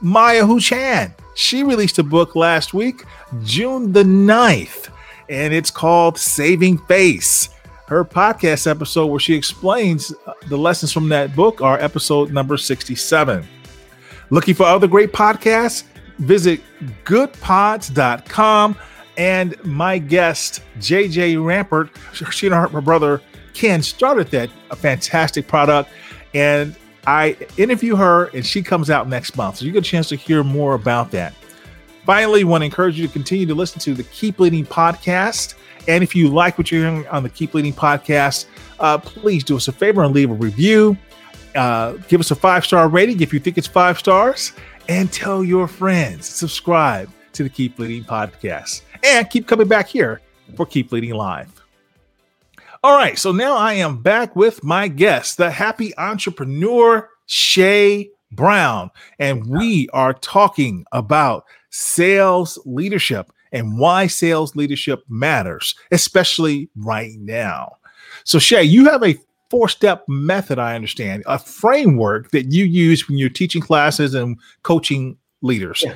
Maya 0.00 0.46
Hu 0.46 0.58
Chan, 0.58 1.14
she 1.34 1.62
released 1.62 1.98
a 1.98 2.02
book 2.02 2.34
last 2.34 2.72
week, 2.72 3.04
June 3.42 3.92
the 3.92 4.04
9th, 4.04 4.88
and 5.28 5.52
it's 5.52 5.70
called 5.70 6.18
Saving 6.18 6.78
Face. 6.78 7.50
Her 7.86 8.04
podcast 8.04 8.66
episode, 8.66 9.06
where 9.06 9.20
she 9.20 9.34
explains 9.34 10.12
uh, 10.26 10.32
the 10.48 10.56
lessons 10.56 10.92
from 10.92 11.08
that 11.10 11.36
book, 11.36 11.60
are 11.60 11.78
episode 11.78 12.32
number 12.32 12.56
67. 12.56 13.46
Looking 14.30 14.54
for 14.54 14.64
other 14.64 14.88
great 14.88 15.12
podcasts? 15.12 15.84
Visit 16.18 16.60
goodpods.com. 17.04 18.76
And 19.16 19.64
my 19.64 19.98
guest, 19.98 20.62
JJ 20.78 21.36
Ramberg, 21.36 21.90
she 22.32 22.46
and 22.46 22.54
her, 22.54 22.68
her 22.68 22.80
brother 22.80 23.20
Ken 23.52 23.82
started 23.82 24.28
that 24.32 24.50
a 24.70 24.76
fantastic 24.76 25.46
product. 25.46 25.90
And 26.34 26.74
I 27.06 27.36
interview 27.56 27.96
her, 27.96 28.26
and 28.34 28.44
she 28.44 28.62
comes 28.62 28.90
out 28.90 29.08
next 29.08 29.36
month. 29.36 29.56
So 29.56 29.66
you 29.66 29.72
get 29.72 29.86
a 29.86 29.88
chance 29.88 30.08
to 30.08 30.16
hear 30.16 30.42
more 30.42 30.74
about 30.74 31.10
that. 31.12 31.34
Finally, 32.04 32.44
want 32.44 32.62
to 32.62 32.66
encourage 32.66 32.98
you 32.98 33.06
to 33.06 33.12
continue 33.12 33.46
to 33.46 33.54
listen 33.54 33.80
to 33.80 33.94
the 33.94 34.02
Keep 34.04 34.40
Leading 34.40 34.66
podcast. 34.66 35.54
And 35.86 36.02
if 36.02 36.14
you 36.14 36.28
like 36.28 36.56
what 36.56 36.70
you're 36.70 36.80
hearing 36.80 37.06
on 37.08 37.22
the 37.22 37.28
Keep 37.28 37.54
Leading 37.54 37.72
podcast, 37.72 38.46
uh, 38.80 38.98
please 38.98 39.44
do 39.44 39.56
us 39.56 39.68
a 39.68 39.72
favor 39.72 40.02
and 40.02 40.14
leave 40.14 40.30
a 40.30 40.34
review. 40.34 40.96
Uh, 41.54 41.92
give 42.08 42.20
us 42.20 42.30
a 42.30 42.34
five 42.34 42.64
star 42.64 42.88
rating 42.88 43.20
if 43.20 43.32
you 43.32 43.38
think 43.38 43.58
it's 43.58 43.66
five 43.66 43.98
stars, 43.98 44.52
and 44.88 45.12
tell 45.12 45.44
your 45.44 45.68
friends. 45.68 46.26
Subscribe 46.26 47.10
to 47.32 47.42
the 47.42 47.48
Keep 47.48 47.78
Leading 47.78 48.04
podcast, 48.04 48.82
and 49.04 49.28
keep 49.30 49.46
coming 49.46 49.68
back 49.68 49.86
here 49.86 50.20
for 50.56 50.66
Keep 50.66 50.92
Leading 50.92 51.14
Live. 51.14 51.62
All 52.82 52.96
right, 52.96 53.18
so 53.18 53.32
now 53.32 53.56
I 53.56 53.74
am 53.74 54.02
back 54.02 54.36
with 54.36 54.62
my 54.62 54.88
guest, 54.88 55.36
the 55.36 55.50
happy 55.50 55.96
entrepreneur 55.96 57.08
Che 57.26 58.10
Brown, 58.32 58.90
and 59.18 59.46
we 59.46 59.88
are 59.92 60.12
talking 60.12 60.84
about 60.92 61.44
sales 61.70 62.58
leadership 62.66 63.30
and 63.54 63.78
why 63.78 64.06
sales 64.06 64.54
leadership 64.54 65.02
matters, 65.08 65.74
especially 65.92 66.68
right 66.76 67.12
now. 67.20 67.76
So, 68.24 68.38
Che, 68.38 68.62
you 68.64 68.84
have 68.90 69.02
a 69.02 69.16
four 69.48 69.68
step 69.68 70.04
method, 70.08 70.58
I 70.58 70.74
understand, 70.74 71.22
a 71.26 71.38
framework 71.38 72.32
that 72.32 72.52
you 72.52 72.64
use 72.64 73.08
when 73.08 73.16
you're 73.16 73.30
teaching 73.30 73.62
classes 73.62 74.14
and 74.14 74.38
coaching 74.62 75.16
leaders. 75.40 75.82
Yeah. 75.86 75.94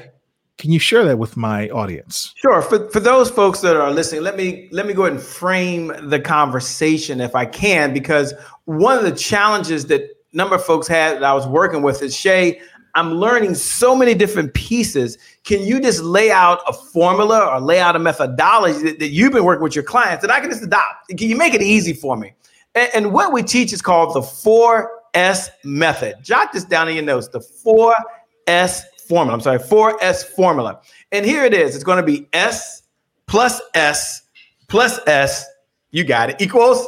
Can 0.59 0.73
you 0.73 0.79
share 0.79 1.05
that 1.05 1.18
with 1.18 1.37
my 1.37 1.68
audience? 1.68 2.33
Sure. 2.37 2.62
For, 2.62 2.88
for 2.90 3.01
those 3.01 3.31
folks 3.31 3.61
that 3.61 3.77
are 3.77 3.90
listening, 3.92 4.23
let 4.23 4.37
me 4.37 4.68
let 4.73 4.87
me 4.87 4.92
go 4.92 5.03
ahead 5.03 5.14
and 5.14 5.23
frame 5.23 5.92
the 6.09 6.18
conversation 6.18 7.21
if 7.21 7.35
I 7.35 7.47
can, 7.47 7.92
because 7.92 8.35
one 8.64 8.99
of 8.99 9.05
the 9.05 9.12
challenges 9.12 9.87
that 9.87 10.16
number 10.33 10.57
of 10.57 10.64
folks 10.64 10.88
had 10.88 11.16
that 11.16 11.25
I 11.25 11.33
was 11.33 11.47
working 11.47 11.83
with 11.83 12.03
is 12.03 12.16
Che, 12.16 12.61
I'm 12.94 13.14
learning 13.14 13.55
so 13.55 13.94
many 13.94 14.14
different 14.14 14.55
pieces. 14.55 15.18
Can 15.44 15.62
you 15.62 15.81
just 15.81 16.03
lay 16.03 16.31
out 16.31 16.61
a 16.66 16.72
formula 16.72 17.46
or 17.46 17.61
lay 17.61 17.81
out 17.81 17.96
a 17.96 17.98
methodology 17.98 18.83
that, 18.85 18.98
that 18.98 19.09
you've 19.09 19.33
been 19.33 19.44
working 19.44 19.62
with 19.62 19.74
your 19.74 19.85
clients 19.85 20.22
that 20.22 20.31
I 20.31 20.40
can 20.40 20.51
just 20.51 20.62
adopt? 20.62 21.09
Can 21.09 21.29
you 21.29 21.37
make 21.37 21.55
it 21.55 21.62
easy 21.62 21.92
for 21.92 22.16
me? 22.16 22.33
And, 22.74 22.90
and 22.94 23.12
what 23.12 23.33
we 23.33 23.42
teach 23.42 23.72
is 23.72 23.83
called 23.83 24.14
the 24.14 24.20
4S 24.20 25.48
method. 25.64 26.16
Jot 26.22 26.53
this 26.53 26.64
down 26.64 26.88
in 26.88 26.94
your 26.94 27.05
notes, 27.05 27.29
the 27.29 27.40
4S 27.40 28.83
formula. 29.07 29.35
I'm 29.35 29.40
sorry, 29.40 29.59
4S 29.59 30.24
formula. 30.24 30.81
And 31.12 31.24
here 31.24 31.44
it 31.44 31.55
is. 31.55 31.74
It's 31.74 31.85
going 31.85 31.98
to 31.98 32.07
be 32.07 32.29
S 32.33 32.83
plus 33.27 33.61
S 33.74 34.22
plus 34.68 35.01
S. 35.07 35.46
You 35.90 36.05
got 36.05 36.31
it. 36.31 36.40
Equals 36.40 36.87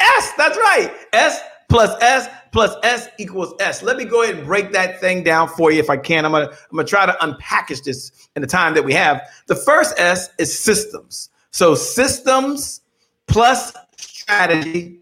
S. 0.00 0.32
That's 0.36 0.56
right. 0.56 0.92
S 1.12 1.40
plus 1.68 1.90
S 2.02 2.28
plus 2.52 2.74
S 2.82 3.08
equals 3.18 3.54
S. 3.60 3.82
Let 3.82 3.96
me 3.96 4.04
go 4.04 4.22
ahead 4.22 4.36
and 4.36 4.46
break 4.46 4.72
that 4.72 5.00
thing 5.00 5.22
down 5.22 5.48
for 5.48 5.70
you 5.70 5.78
if 5.78 5.90
I 5.90 5.96
can. 5.96 6.24
I'm 6.24 6.32
gonna 6.32 6.46
I'm 6.46 6.76
gonna 6.76 6.86
try 6.86 7.06
to 7.06 7.12
unpackage 7.20 7.84
this 7.84 8.28
in 8.36 8.42
the 8.42 8.48
time 8.48 8.74
that 8.74 8.84
we 8.84 8.92
have. 8.92 9.22
The 9.46 9.56
first 9.56 9.98
S 9.98 10.30
is 10.38 10.56
systems. 10.56 11.30
So 11.50 11.74
systems 11.74 12.82
plus 13.26 13.72
strategy 13.96 15.00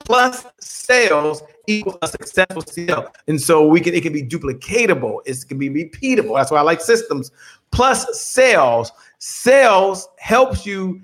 plus 0.00 0.46
sales 0.60 1.42
equals 1.66 1.98
a 2.02 2.08
successful 2.08 2.62
CEO. 2.62 3.10
And 3.26 3.40
so 3.40 3.66
we 3.66 3.80
can 3.80 3.94
it 3.94 4.02
can 4.02 4.12
be 4.12 4.22
duplicatable, 4.22 5.20
it 5.26 5.36
can 5.48 5.58
be 5.58 5.68
repeatable. 5.68 6.36
That's 6.36 6.50
why 6.50 6.58
I 6.58 6.62
like 6.62 6.80
systems 6.80 7.30
plus 7.72 8.18
sales. 8.18 8.92
Sales 9.18 10.08
helps 10.18 10.66
you 10.66 11.00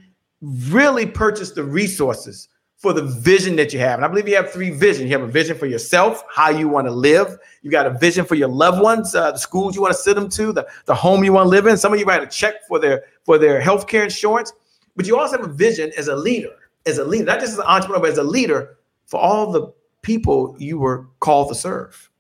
really 0.69 1.07
purchase 1.07 1.53
the 1.53 1.65
resources 1.65 2.49
for 2.83 2.93
the 2.93 3.03
vision 3.03 3.55
that 3.55 3.73
you 3.73 3.79
have. 3.79 4.01
And 4.01 4.05
I 4.05 4.09
believe 4.09 4.27
you 4.27 4.35
have 4.35 4.51
three 4.51 4.71
visions. 4.71 5.09
You 5.09 5.17
have 5.17 5.23
a 5.23 5.31
vision 5.31 5.57
for 5.57 5.67
yourself, 5.67 6.25
how 6.29 6.51
you 6.51 6.69
want 6.69 6.89
to 6.89 6.91
live. 6.91 7.39
You 7.63 7.71
got 7.71 7.87
a 7.87 7.91
vision 7.91 8.25
for 8.25 8.35
your 8.35 8.49
loved 8.49 8.83
ones, 8.83 9.15
uh, 9.15 9.31
the 9.31 9.39
schools 9.39 9.77
you 9.77 9.83
want 9.83 9.95
to 9.95 10.01
send 10.01 10.17
them 10.17 10.29
to, 10.31 10.53
the, 10.53 10.67
the 10.87 10.95
home 10.95 11.23
you 11.23 11.33
want 11.33 11.47
to 11.47 11.49
live 11.49 11.69
in. 11.69 11.77
Some 11.77 11.93
of 11.93 12.01
you 12.01 12.05
write 12.05 12.25
a 12.25 12.27
check 12.27 12.67
for 12.67 12.81
their 12.81 13.05
for 13.23 13.39
their 13.39 13.61
health 13.61 13.87
care 13.87 14.03
insurance. 14.03 14.53
But 14.97 15.07
you 15.07 15.17
also 15.17 15.39
have 15.39 15.49
a 15.49 15.53
vision 15.53 15.93
as 15.97 16.09
a 16.09 16.17
leader, 16.17 16.51
as 16.85 16.99
a 16.99 17.05
leader, 17.05 17.25
not 17.25 17.39
just 17.39 17.53
as 17.53 17.59
an 17.59 17.67
entrepreneur, 17.67 18.01
but 18.01 18.11
as 18.11 18.19
a 18.19 18.25
leader 18.25 18.77
for 19.07 19.21
all 19.21 19.53
the 19.53 19.73
people 20.03 20.57
you 20.59 20.77
were 20.77 21.07
called 21.21 21.51
to 21.51 21.55
serve. 21.55 22.11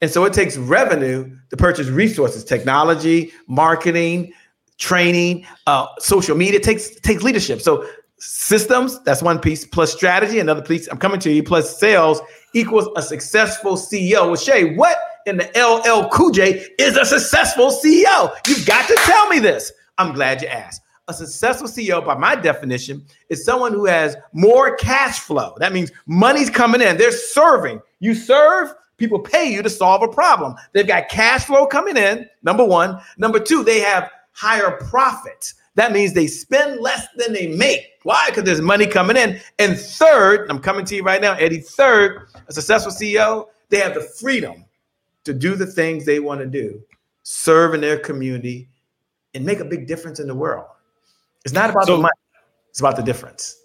And 0.00 0.10
so 0.10 0.24
it 0.24 0.32
takes 0.32 0.56
revenue 0.56 1.30
to 1.50 1.56
purchase 1.56 1.86
resources, 1.86 2.42
technology, 2.42 3.32
marketing, 3.46 4.32
training, 4.78 5.46
uh, 5.68 5.86
social 6.00 6.36
media. 6.36 6.58
It 6.58 6.64
takes 6.64 6.96
takes 6.96 7.22
leadership. 7.22 7.60
So 7.60 7.88
systems, 8.18 9.00
that's 9.02 9.22
one 9.22 9.38
piece, 9.38 9.64
plus 9.64 9.92
strategy, 9.92 10.38
another 10.38 10.62
piece. 10.62 10.88
I'm 10.88 10.98
coming 10.98 11.20
to 11.20 11.32
you, 11.32 11.42
plus 11.42 11.78
sales 11.78 12.20
equals 12.54 12.88
a 12.96 13.02
successful 13.02 13.76
CEO. 13.76 14.26
Well, 14.26 14.36
Che, 14.36 14.74
what 14.74 14.96
in 15.26 15.36
the 15.36 15.50
LL 15.54 16.08
Cool 16.08 16.30
J 16.30 16.66
is 16.78 16.96
a 16.96 17.04
successful 17.04 17.70
CEO? 17.70 18.34
You've 18.46 18.66
got 18.66 18.86
to 18.88 18.94
tell 19.04 19.28
me 19.28 19.38
this. 19.38 19.72
I'm 19.98 20.12
glad 20.12 20.42
you 20.42 20.48
asked. 20.48 20.82
A 21.08 21.14
successful 21.14 21.68
CEO, 21.68 22.04
by 22.04 22.16
my 22.16 22.34
definition, 22.34 23.04
is 23.30 23.44
someone 23.44 23.72
who 23.72 23.86
has 23.86 24.16
more 24.34 24.76
cash 24.76 25.20
flow. 25.20 25.54
That 25.58 25.72
means 25.72 25.90
money's 26.06 26.50
coming 26.50 26.82
in. 26.82 26.98
They're 26.98 27.12
serving. 27.12 27.80
You 28.00 28.14
serve, 28.14 28.74
people 28.98 29.18
pay 29.18 29.50
you 29.50 29.62
to 29.62 29.70
solve 29.70 30.02
a 30.02 30.08
problem. 30.08 30.54
They've 30.72 30.86
got 30.86 31.08
cash 31.08 31.46
flow 31.46 31.66
coming 31.66 31.96
in, 31.96 32.28
number 32.42 32.64
one. 32.64 33.00
Number 33.16 33.40
two, 33.40 33.64
they 33.64 33.80
have 33.80 34.10
higher 34.32 34.72
profits. 34.88 35.54
That 35.78 35.92
means 35.92 36.12
they 36.12 36.26
spend 36.26 36.80
less 36.80 37.06
than 37.14 37.32
they 37.32 37.46
make. 37.46 38.00
Why? 38.02 38.24
Because 38.26 38.42
there's 38.42 38.60
money 38.60 38.84
coming 38.84 39.16
in. 39.16 39.40
And 39.60 39.78
third, 39.78 40.50
I'm 40.50 40.58
coming 40.58 40.84
to 40.84 40.96
you 40.96 41.04
right 41.04 41.20
now, 41.20 41.34
Eddie. 41.34 41.60
Third, 41.60 42.30
a 42.48 42.52
successful 42.52 42.90
CEO, 42.90 43.46
they 43.68 43.78
have 43.78 43.94
the 43.94 44.00
freedom 44.00 44.64
to 45.22 45.32
do 45.32 45.54
the 45.54 45.66
things 45.66 46.04
they 46.04 46.18
want 46.18 46.40
to 46.40 46.46
do, 46.46 46.82
serve 47.22 47.74
in 47.74 47.80
their 47.80 47.96
community, 47.96 48.68
and 49.34 49.44
make 49.44 49.60
a 49.60 49.64
big 49.64 49.86
difference 49.86 50.18
in 50.18 50.26
the 50.26 50.34
world. 50.34 50.66
It's 51.44 51.54
not 51.54 51.70
about 51.70 51.86
so, 51.86 51.94
the 51.94 52.02
money, 52.02 52.18
it's 52.70 52.80
about 52.80 52.96
the 52.96 53.02
difference. 53.04 53.56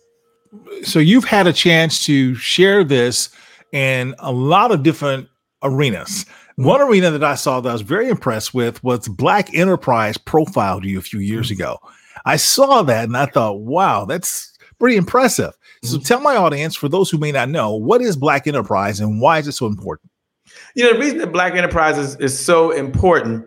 So 0.84 1.00
you've 1.00 1.26
had 1.26 1.48
a 1.48 1.54
chance 1.54 2.06
to 2.06 2.36
share 2.36 2.84
this 2.84 3.30
in 3.72 4.14
a 4.20 4.32
lot 4.32 4.70
of 4.70 4.84
different 4.84 5.30
arenas. 5.64 6.28
One 6.58 6.80
arena 6.80 7.10
that 7.10 7.24
I 7.24 7.34
saw 7.34 7.60
that 7.60 7.70
I 7.70 7.74
was 7.74 7.82
very 7.82 8.08
impressed 8.08 8.54
with 8.54 8.84
was 8.84 9.08
Black 9.08 9.52
Enterprise 9.56 10.16
profiled 10.20 10.86
you 10.86 11.00
a 11.00 11.02
few 11.02 11.20
years 11.20 11.48
mm-hmm. 11.48 11.60
ago. 11.60 11.80
I 12.26 12.38
saw 12.38 12.84
that 12.84 13.06
and 13.06 13.18
I 13.18 13.26
thought, 13.26 13.62
wow, 13.62 14.06
that's 14.06 14.54
pretty 14.80 14.98
impressive. 14.98 15.54
So 15.84 15.98
mm-hmm. 15.98 16.04
tell 16.04 16.22
my 16.22 16.36
audience, 16.36 16.76
for 16.76 16.90
those 16.90 17.10
who 17.10 17.18
may 17.18 17.32
not 17.32 17.50
know, 17.50 17.74
what 17.76 18.02
is 18.02 18.16
Black 18.16 18.48
Enterprise 18.48 19.00
and 19.00 19.20
why 19.22 19.40
is 19.40 19.48
it 19.48 19.54
so 19.54 19.66
important? 19.66 20.10
You 20.76 20.84
know, 20.84 20.94
the 20.94 21.00
reason 21.00 21.18
that 21.20 21.32
Black 21.32 21.54
Enterprise 21.56 21.98
is, 21.98 22.16
is 22.18 22.38
so 22.38 22.72
important 22.72 23.46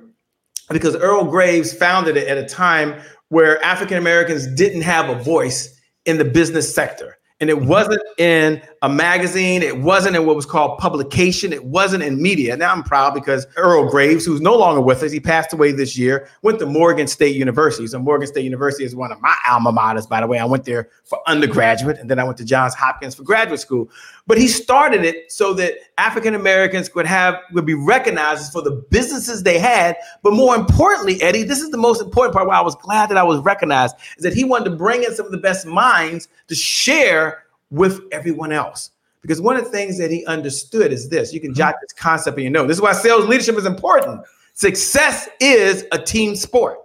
because 0.70 0.96
Earl 0.96 1.24
Graves 1.24 1.72
founded 1.72 2.16
it 2.16 2.28
at 2.28 2.38
a 2.38 2.46
time 2.46 3.00
where 3.28 3.62
African 3.64 3.98
Americans 3.98 4.46
didn't 4.54 4.82
have 4.82 5.08
a 5.08 5.22
voice 5.22 5.78
in 6.04 6.18
the 6.18 6.24
business 6.24 6.72
sector. 6.72 7.18
And 7.38 7.50
it 7.50 7.56
mm-hmm. 7.56 7.68
wasn't 7.68 8.00
in 8.18 8.62
a 8.80 8.88
magazine. 8.88 9.62
It 9.62 9.78
wasn't 9.82 10.16
in 10.16 10.24
what 10.24 10.36
was 10.36 10.46
called 10.46 10.78
publication. 10.78 11.52
It 11.52 11.64
wasn't 11.66 12.02
in 12.02 12.22
media. 12.22 12.56
Now 12.56 12.72
I'm 12.72 12.82
proud 12.82 13.12
because 13.12 13.46
Earl 13.56 13.90
Graves, 13.90 14.24
who's 14.24 14.40
no 14.40 14.56
longer 14.56 14.80
with 14.80 15.02
us, 15.02 15.12
he 15.12 15.20
passed 15.20 15.52
away 15.52 15.72
this 15.72 15.98
year, 15.98 16.28
went 16.40 16.58
to 16.60 16.66
Morgan 16.66 17.06
State 17.06 17.36
University. 17.36 17.86
So 17.88 17.98
Morgan 17.98 18.26
State 18.26 18.44
University 18.44 18.84
is 18.84 18.96
one 18.96 19.12
of 19.12 19.20
my 19.20 19.36
alma 19.46 19.70
maters, 19.70 20.08
by 20.08 20.22
the 20.22 20.26
way. 20.26 20.38
I 20.38 20.46
went 20.46 20.64
there 20.64 20.88
for 21.04 21.18
undergraduate 21.26 21.98
and 21.98 22.10
then 22.10 22.18
I 22.18 22.24
went 22.24 22.38
to 22.38 22.44
Johns 22.44 22.74
Hopkins 22.74 23.14
for 23.14 23.22
graduate 23.22 23.60
school. 23.60 23.90
But 24.26 24.38
he 24.38 24.48
started 24.48 25.04
it 25.04 25.30
so 25.30 25.52
that 25.54 25.74
African 25.98 26.34
Americans 26.34 26.88
could 26.88 27.06
have 27.06 27.36
would 27.52 27.66
be 27.66 27.74
recognized 27.74 28.50
for 28.50 28.60
the 28.60 28.72
businesses 28.72 29.42
they 29.42 29.58
had. 29.58 29.96
But 30.22 30.32
more 30.32 30.56
importantly, 30.56 31.22
Eddie, 31.22 31.44
this 31.44 31.60
is 31.60 31.70
the 31.70 31.76
most 31.76 32.00
important 32.00 32.34
part 32.34 32.48
why 32.48 32.56
I 32.56 32.62
was 32.62 32.74
glad 32.76 33.08
that 33.10 33.18
I 33.18 33.22
was 33.22 33.40
recognized, 33.40 33.94
is 34.16 34.24
that 34.24 34.34
he 34.34 34.42
wanted 34.42 34.70
to 34.70 34.76
bring 34.76 35.04
in 35.04 35.14
some 35.14 35.26
of 35.26 35.32
the 35.32 35.38
best 35.38 35.66
minds 35.66 36.28
to 36.48 36.54
share 36.54 37.35
with 37.70 38.00
everyone 38.12 38.52
else. 38.52 38.90
Because 39.22 39.40
one 39.40 39.56
of 39.56 39.64
the 39.64 39.70
things 39.70 39.98
that 39.98 40.10
he 40.10 40.24
understood 40.26 40.92
is 40.92 41.08
this 41.08 41.32
you 41.32 41.40
can 41.40 41.50
mm-hmm. 41.50 41.58
jot 41.58 41.74
this 41.80 41.92
concept 41.92 42.38
in 42.38 42.44
your 42.44 42.52
note. 42.52 42.68
This 42.68 42.76
is 42.76 42.82
why 42.82 42.92
sales 42.92 43.26
leadership 43.26 43.56
is 43.56 43.66
important. 43.66 44.22
Success 44.54 45.28
is 45.40 45.84
a 45.92 45.98
team 45.98 46.36
sport. 46.36 46.78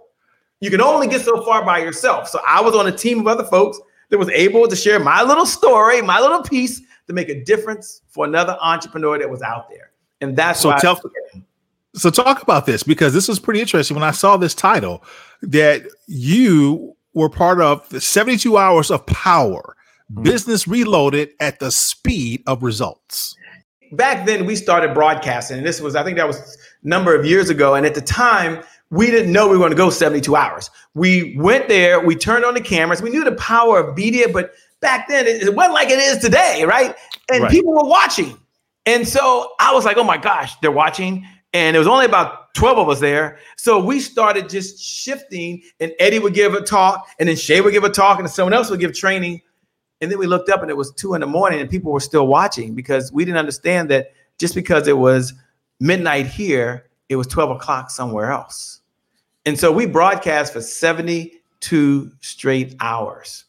You 0.60 0.70
can 0.70 0.80
only 0.80 1.08
get 1.08 1.22
so 1.22 1.42
far 1.44 1.64
by 1.64 1.78
yourself. 1.78 2.28
So 2.28 2.40
I 2.46 2.60
was 2.60 2.74
on 2.74 2.86
a 2.86 2.92
team 2.92 3.20
of 3.20 3.26
other 3.26 3.44
folks 3.44 3.80
that 4.10 4.18
was 4.18 4.28
able 4.28 4.68
to 4.68 4.76
share 4.76 5.00
my 5.00 5.22
little 5.22 5.46
story, 5.46 6.02
my 6.02 6.20
little 6.20 6.42
piece 6.42 6.82
to 7.06 7.12
make 7.12 7.28
a 7.28 7.42
difference 7.44 8.02
for 8.08 8.24
another 8.24 8.56
entrepreneur 8.60 9.18
that 9.18 9.28
was 9.28 9.42
out 9.42 9.68
there. 9.70 9.90
And 10.20 10.36
that's 10.36 10.60
so 10.60 10.76
tell. 10.78 11.00
So 11.94 12.10
talk 12.10 12.42
about 12.42 12.66
this 12.66 12.82
because 12.82 13.12
this 13.12 13.28
was 13.28 13.38
pretty 13.38 13.60
interesting 13.60 13.94
when 13.94 14.04
I 14.04 14.12
saw 14.12 14.36
this 14.36 14.54
title 14.54 15.04
that 15.42 15.82
you 16.06 16.96
were 17.14 17.28
part 17.28 17.60
of 17.60 17.88
the 17.90 18.00
72 18.00 18.56
hours 18.56 18.90
of 18.90 19.04
power 19.06 19.76
Mm-hmm. 20.12 20.22
Business 20.24 20.68
Reloaded 20.68 21.30
at 21.40 21.58
the 21.58 21.70
speed 21.70 22.42
of 22.46 22.62
results. 22.62 23.34
Back 23.92 24.26
then, 24.26 24.46
we 24.46 24.56
started 24.56 24.94
broadcasting, 24.94 25.58
and 25.58 25.66
this 25.66 25.80
was, 25.80 25.96
I 25.96 26.04
think 26.04 26.16
that 26.16 26.26
was 26.26 26.58
a 26.82 26.88
number 26.88 27.14
of 27.14 27.24
years 27.24 27.50
ago. 27.50 27.74
And 27.74 27.86
at 27.86 27.94
the 27.94 28.00
time, 28.00 28.62
we 28.90 29.10
didn't 29.10 29.32
know 29.32 29.48
we 29.48 29.54
were 29.54 29.60
going 29.60 29.70
to 29.70 29.76
go 29.76 29.90
72 29.90 30.36
hours. 30.36 30.70
We 30.94 31.36
went 31.38 31.68
there, 31.68 31.98
we 31.98 32.14
turned 32.14 32.44
on 32.44 32.54
the 32.54 32.60
cameras, 32.60 33.00
we 33.00 33.10
knew 33.10 33.24
the 33.24 33.32
power 33.36 33.80
of 33.80 33.96
media, 33.96 34.28
but 34.28 34.52
back 34.80 35.08
then 35.08 35.26
it, 35.26 35.42
it 35.42 35.54
wasn't 35.54 35.74
like 35.74 35.88
it 35.88 35.98
is 35.98 36.18
today, 36.18 36.64
right? 36.66 36.94
And 37.32 37.44
right. 37.44 37.50
people 37.50 37.72
were 37.72 37.88
watching. 37.88 38.36
And 38.84 39.08
so 39.08 39.52
I 39.60 39.72
was 39.72 39.86
like, 39.86 39.96
oh 39.96 40.04
my 40.04 40.18
gosh, 40.18 40.54
they're 40.60 40.70
watching. 40.70 41.26
And 41.54 41.74
there 41.74 41.80
was 41.80 41.88
only 41.88 42.04
about 42.04 42.52
12 42.54 42.78
of 42.78 42.88
us 42.88 43.00
there. 43.00 43.38
So 43.56 43.82
we 43.82 44.00
started 44.00 44.48
just 44.48 44.78
shifting, 44.82 45.62
and 45.80 45.92
Eddie 45.98 46.18
would 46.18 46.34
give 46.34 46.54
a 46.54 46.60
talk, 46.60 47.08
and 47.18 47.28
then 47.28 47.36
Che 47.36 47.60
would 47.60 47.72
give 47.72 47.84
a 47.84 47.90
talk, 47.90 48.18
and 48.18 48.28
someone 48.28 48.52
else 48.52 48.70
would 48.70 48.80
give 48.80 48.94
training. 48.94 49.40
And 50.02 50.10
then 50.10 50.18
we 50.18 50.26
looked 50.26 50.50
up 50.50 50.60
and 50.62 50.70
it 50.70 50.76
was 50.76 50.90
two 50.92 51.14
in 51.14 51.20
the 51.20 51.28
morning 51.28 51.60
and 51.60 51.70
people 51.70 51.92
were 51.92 52.00
still 52.00 52.26
watching 52.26 52.74
because 52.74 53.12
we 53.12 53.24
didn't 53.24 53.38
understand 53.38 53.88
that 53.90 54.12
just 54.36 54.52
because 54.52 54.88
it 54.88 54.98
was 54.98 55.32
midnight 55.78 56.26
here, 56.26 56.90
it 57.08 57.14
was 57.14 57.28
12 57.28 57.52
o'clock 57.52 57.88
somewhere 57.88 58.32
else. 58.32 58.80
And 59.46 59.58
so 59.58 59.70
we 59.70 59.86
broadcast 59.86 60.52
for 60.52 60.60
72 60.60 62.12
straight 62.20 62.74
hours. 62.80 63.44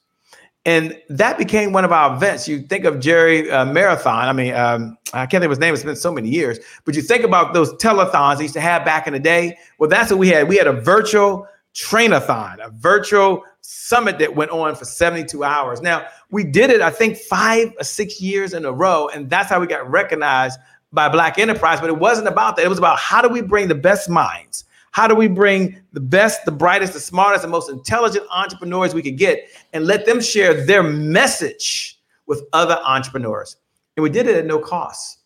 And 0.65 0.97
that 1.09 1.39
became 1.39 1.73
one 1.73 1.85
of 1.85 1.91
our 1.91 2.15
events. 2.15 2.47
You 2.47 2.61
think 2.61 2.85
of 2.85 2.99
Jerry 2.99 3.49
uh, 3.49 3.65
Marathon. 3.65 4.29
I 4.29 4.33
mean, 4.33 4.53
um, 4.53 4.97
I 5.11 5.25
can't 5.25 5.41
think 5.41 5.45
of 5.45 5.49
his 5.49 5.59
name. 5.59 5.73
It's 5.73 5.83
been 5.83 5.95
so 5.95 6.11
many 6.11 6.29
years. 6.29 6.59
But 6.85 6.95
you 6.95 7.01
think 7.01 7.23
about 7.23 7.53
those 7.53 7.73
telethons 7.73 8.37
he 8.37 8.43
used 8.43 8.53
to 8.53 8.61
have 8.61 8.85
back 8.85 9.07
in 9.07 9.13
the 9.13 9.19
day. 9.19 9.57
Well, 9.79 9.89
that's 9.89 10.11
what 10.11 10.19
we 10.19 10.29
had. 10.29 10.47
We 10.47 10.57
had 10.57 10.67
a 10.67 10.73
virtual 10.73 11.47
trainathon, 11.73 12.65
a 12.65 12.69
virtual 12.71 13.43
summit 13.61 14.19
that 14.19 14.35
went 14.35 14.51
on 14.51 14.75
for 14.75 14.85
72 14.85 15.43
hours. 15.43 15.81
Now, 15.81 16.05
we 16.29 16.43
did 16.43 16.69
it, 16.69 16.81
I 16.81 16.89
think, 16.89 17.17
five 17.17 17.73
or 17.79 17.83
six 17.83 18.21
years 18.21 18.53
in 18.53 18.65
a 18.65 18.71
row, 18.71 19.09
and 19.09 19.29
that's 19.29 19.49
how 19.49 19.59
we 19.59 19.67
got 19.67 19.89
recognized 19.89 20.59
by 20.91 21.09
Black 21.09 21.39
Enterprise. 21.39 21.81
But 21.81 21.89
it 21.89 21.97
wasn't 21.97 22.27
about 22.27 22.55
that. 22.55 22.65
It 22.65 22.69
was 22.69 22.77
about 22.77 22.99
how 22.99 23.21
do 23.21 23.29
we 23.29 23.41
bring 23.41 23.67
the 23.67 23.75
best 23.75 24.09
minds? 24.09 24.65
How 24.91 25.07
do 25.07 25.15
we 25.15 25.27
bring 25.27 25.81
the 25.91 25.99
best, 25.99 26.45
the 26.45 26.51
brightest, 26.51 26.93
the 26.93 26.99
smartest, 26.99 27.41
the 27.41 27.47
most 27.47 27.69
intelligent 27.69 28.27
entrepreneurs 28.31 28.93
we 28.93 29.01
could 29.01 29.17
get 29.17 29.49
and 29.73 29.87
let 29.87 30.05
them 30.05 30.21
share 30.21 30.65
their 30.65 30.83
message 30.83 31.99
with 32.27 32.43
other 32.53 32.79
entrepreneurs? 32.85 33.57
And 33.97 34.03
we 34.03 34.11
did 34.11 34.27
it 34.27 34.35
at 34.35 34.45
no 34.45 34.59
cost. 34.59 35.22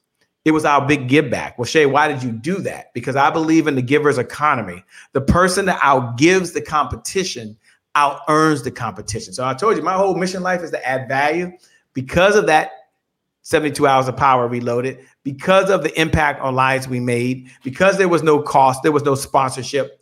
It 0.47 0.51
was 0.51 0.63
our 0.63 0.87
big 0.87 1.09
give 1.09 1.29
back. 1.29 1.57
Well, 1.59 1.65
Che, 1.65 1.87
why 1.87 2.07
did 2.07 2.23
you 2.23 2.31
do 2.31 2.59
that? 2.59 2.93
Because 2.93 3.17
I 3.17 3.29
believe 3.29 3.67
in 3.67 3.75
the 3.75 3.81
giver's 3.81 4.17
economy. 4.17 4.81
The 5.11 5.19
person 5.19 5.65
that 5.65 5.77
outgives 5.81 6.53
the 6.53 6.61
competition 6.61 7.57
out 7.95 8.21
earns 8.29 8.63
the 8.63 8.71
competition. 8.71 9.33
So 9.33 9.45
I 9.45 9.53
told 9.53 9.75
you 9.75 9.83
my 9.83 9.95
whole 9.95 10.15
mission 10.15 10.43
life 10.43 10.61
is 10.61 10.71
to 10.71 10.87
add 10.87 11.09
value. 11.09 11.51
Because 11.91 12.37
of 12.37 12.45
that 12.47 12.71
72 13.41 13.85
hours 13.85 14.07
of 14.07 14.15
power 14.15 14.47
reloaded, 14.47 14.99
because 15.23 15.69
of 15.69 15.83
the 15.83 15.99
impact 15.99 16.39
on 16.39 16.55
lives 16.55 16.87
we 16.87 17.01
made, 17.01 17.49
because 17.65 17.97
there 17.97 18.07
was 18.07 18.23
no 18.23 18.41
cost, 18.41 18.83
there 18.83 18.93
was 18.93 19.03
no 19.03 19.15
sponsorship, 19.15 20.01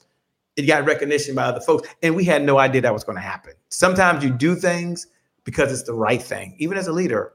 it 0.57 0.67
got 0.67 0.85
recognition 0.85 1.33
by 1.33 1.45
other 1.45 1.61
folks. 1.61 1.89
And 2.03 2.15
we 2.15 2.23
had 2.23 2.43
no 2.43 2.59
idea 2.59 2.81
that 2.81 2.93
was 2.93 3.03
going 3.03 3.15
to 3.15 3.21
happen. 3.23 3.53
Sometimes 3.69 4.23
you 4.23 4.29
do 4.29 4.53
things 4.53 5.07
because 5.43 5.71
it's 5.71 5.87
the 5.87 5.95
right 5.95 6.21
thing. 6.21 6.55
Even 6.59 6.77
as 6.77 6.85
a 6.85 6.93
leader, 6.93 7.33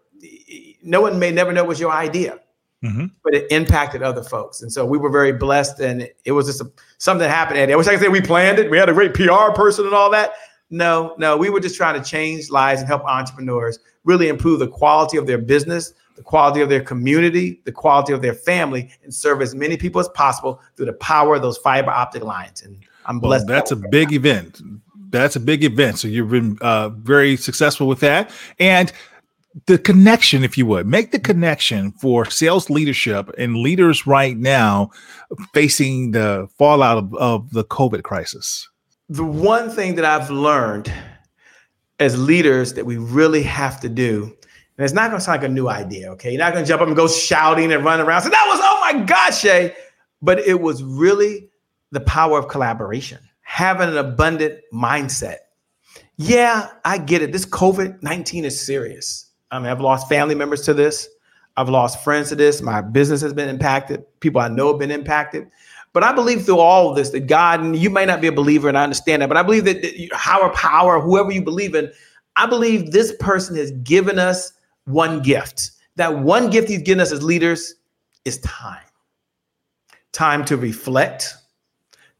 no 0.84 1.00
one 1.00 1.18
may 1.18 1.32
never 1.32 1.52
know 1.52 1.64
it 1.64 1.68
was 1.68 1.80
your 1.80 1.90
idea. 1.90 2.38
Mm-hmm. 2.82 3.06
but 3.22 3.34
it 3.34 3.50
impacted 3.50 4.02
other 4.02 4.22
folks. 4.22 4.62
And 4.62 4.72
so 4.72 4.84
we 4.84 4.98
were 4.98 5.10
very 5.10 5.32
blessed. 5.32 5.80
And 5.80 6.08
it 6.24 6.32
was 6.32 6.46
just 6.46 6.60
a, 6.60 6.70
something 6.98 7.26
that 7.26 7.34
happened. 7.34 7.58
And 7.58 7.70
I 7.70 7.76
wish 7.76 7.86
I 7.86 7.92
could 7.92 8.00
say 8.00 8.08
we 8.08 8.20
planned 8.20 8.58
it. 8.58 8.70
We 8.70 8.78
had 8.78 8.88
a 8.88 8.92
great 8.92 9.14
PR 9.14 9.52
person 9.54 9.86
and 9.86 9.94
all 9.94 10.10
that. 10.10 10.32
No, 10.70 11.14
no, 11.18 11.36
we 11.36 11.50
were 11.50 11.60
just 11.60 11.76
trying 11.76 12.00
to 12.00 12.08
change 12.08 12.48
lives 12.48 12.80
and 12.80 12.88
help 12.88 13.04
entrepreneurs 13.04 13.80
really 14.04 14.28
improve 14.28 14.60
the 14.60 14.68
quality 14.68 15.16
of 15.16 15.26
their 15.26 15.38
business, 15.38 15.92
the 16.14 16.22
quality 16.22 16.60
of 16.60 16.68
their 16.68 16.80
community, 16.80 17.60
the 17.64 17.72
quality 17.72 18.12
of 18.12 18.22
their 18.22 18.34
family, 18.34 18.90
and 19.02 19.12
serve 19.12 19.42
as 19.42 19.54
many 19.54 19.76
people 19.76 20.00
as 20.00 20.08
possible 20.10 20.60
through 20.76 20.86
the 20.86 20.92
power 20.94 21.34
of 21.34 21.42
those 21.42 21.58
fiber 21.58 21.90
optic 21.90 22.22
lines. 22.22 22.62
And 22.62 22.78
I'm 23.06 23.18
blessed. 23.18 23.48
Well, 23.48 23.56
that's 23.56 23.72
a 23.72 23.76
big 23.76 24.12
event. 24.12 24.62
That's 25.10 25.34
a 25.34 25.40
big 25.40 25.64
event. 25.64 25.98
So 25.98 26.06
you've 26.06 26.30
been 26.30 26.56
uh, 26.60 26.90
very 26.90 27.36
successful 27.36 27.88
with 27.88 28.00
that. 28.00 28.30
And 28.60 28.92
the 29.66 29.78
connection, 29.78 30.44
if 30.44 30.56
you 30.56 30.66
would, 30.66 30.86
make 30.86 31.10
the 31.10 31.18
connection 31.18 31.92
for 31.92 32.24
sales 32.24 32.70
leadership 32.70 33.30
and 33.36 33.56
leaders 33.56 34.06
right 34.06 34.36
now 34.36 34.90
facing 35.52 36.12
the 36.12 36.48
fallout 36.56 36.98
of, 36.98 37.14
of 37.14 37.50
the 37.50 37.64
COVID 37.64 38.02
crisis 38.02 38.68
the 39.10 39.24
one 39.24 39.68
thing 39.68 39.96
that 39.96 40.04
I've 40.04 40.30
learned 40.30 40.90
as 41.98 42.16
leaders 42.18 42.74
that 42.74 42.86
we 42.86 42.96
really 42.96 43.42
have 43.42 43.80
to 43.80 43.88
do, 43.88 44.22
and 44.22 44.84
it's 44.84 44.94
not 44.94 45.10
going 45.10 45.18
to 45.18 45.24
sound 45.24 45.42
like 45.42 45.50
a 45.50 45.52
new 45.52 45.68
idea, 45.68 46.12
okay? 46.12 46.30
You're 46.30 46.38
not 46.38 46.52
going 46.52 46.64
to 46.64 46.68
jump 46.68 46.80
up 46.80 46.86
and 46.86 46.96
go 46.96 47.08
shouting 47.08 47.72
and 47.72 47.84
run 47.84 48.00
around. 48.00 48.22
So 48.22 48.28
that 48.30 48.46
was, 48.48 48.60
oh 48.62 48.78
my 48.80 49.04
God, 49.04 49.32
Che. 49.32 49.74
But 50.22 50.38
it 50.38 50.60
was 50.60 50.84
really 50.84 51.50
the 51.90 52.00
power 52.00 52.38
of 52.38 52.46
collaboration, 52.46 53.18
having 53.42 53.88
an 53.88 53.98
abundant 53.98 54.60
mindset. 54.72 55.38
Yeah, 56.16 56.68
I 56.84 56.98
get 56.98 57.20
it. 57.20 57.32
This 57.32 57.44
COVID 57.44 58.02
19 58.02 58.44
is 58.44 58.58
serious. 58.60 59.29
I 59.50 59.58
mean, 59.58 59.68
I've 59.68 59.80
lost 59.80 60.08
family 60.08 60.34
members 60.34 60.62
to 60.62 60.74
this. 60.74 61.08
I've 61.56 61.68
lost 61.68 62.02
friends 62.04 62.28
to 62.28 62.36
this. 62.36 62.62
My 62.62 62.80
business 62.80 63.20
has 63.20 63.32
been 63.32 63.48
impacted. 63.48 64.04
People 64.20 64.40
I 64.40 64.48
know 64.48 64.68
have 64.68 64.78
been 64.78 64.90
impacted. 64.90 65.50
But 65.92 66.04
I 66.04 66.12
believe 66.12 66.44
through 66.44 66.58
all 66.58 66.90
of 66.90 66.96
this 66.96 67.10
that 67.10 67.26
God, 67.26 67.60
and 67.60 67.76
you 67.76 67.90
may 67.90 68.06
not 68.06 68.20
be 68.20 68.28
a 68.28 68.32
believer, 68.32 68.68
and 68.68 68.78
I 68.78 68.84
understand 68.84 69.22
that, 69.22 69.28
but 69.28 69.36
I 69.36 69.42
believe 69.42 69.64
that, 69.64 69.82
that 69.82 70.10
higher 70.12 70.48
power, 70.50 71.00
whoever 71.00 71.32
you 71.32 71.42
believe 71.42 71.74
in, 71.74 71.90
I 72.36 72.46
believe 72.46 72.92
this 72.92 73.12
person 73.18 73.56
has 73.56 73.72
given 73.82 74.18
us 74.18 74.52
one 74.84 75.20
gift. 75.20 75.72
That 75.96 76.20
one 76.20 76.48
gift 76.48 76.68
he's 76.68 76.82
given 76.82 77.00
us 77.00 77.12
as 77.12 77.22
leaders 77.22 77.74
is 78.24 78.38
time. 78.38 78.84
Time 80.12 80.44
to 80.44 80.56
reflect, 80.56 81.34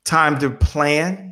time 0.04 0.38
to 0.40 0.50
plan, 0.50 1.29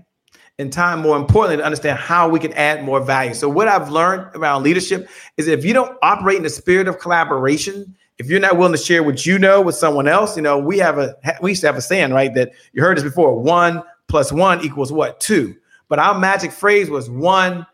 and 0.59 0.73
time, 0.73 1.01
more 1.01 1.17
importantly, 1.17 1.59
to 1.59 1.65
understand 1.65 1.99
how 1.99 2.29
we 2.29 2.41
can 2.41 2.53
add 2.55 2.83
more 2.83 3.01
value. 3.01 3.35
So, 3.35 3.49
what 3.49 3.69
I've 3.69 3.91
learned 3.91 4.35
around 4.35 4.63
leadership 4.63 5.09
is 5.37 5.47
if 5.47 5.65
you 5.65 5.73
don't 5.73 5.97
operate 6.03 6.37
in 6.37 6.43
the 6.43 6.51
spirit 6.51 6.89
of 6.89 6.99
collaboration, 6.99 7.97
if 8.19 8.29
you're 8.29 8.41
not 8.41 8.57
willing 8.57 8.73
to 8.73 8.79
share 8.79 9.03
what 9.03 9.25
you 9.25 9.39
know 9.39 9.63
with 9.63 9.77
someone 9.77 10.09
else, 10.09 10.37
you 10.37 10.43
know, 10.43 10.59
we 10.59 10.79
have 10.79 10.99
a 10.99 11.17
we 11.41 11.53
used 11.53 11.61
to 11.63 11.69
have 11.69 11.77
a 11.77 11.83
saying, 11.83 12.13
right? 12.13 12.35
That 12.35 12.53
you 12.73 12.83
heard 12.83 12.97
this 12.97 13.05
before: 13.05 13.41
one 13.41 13.83
plus 14.09 14.33
one 14.33 14.65
equals 14.65 14.93
what? 14.93 15.21
Two. 15.21 15.55
But 15.89 15.99
our 15.99 16.19
magic 16.19 16.53
phrase 16.53 16.91
was 16.91 17.09
one 17.09 17.67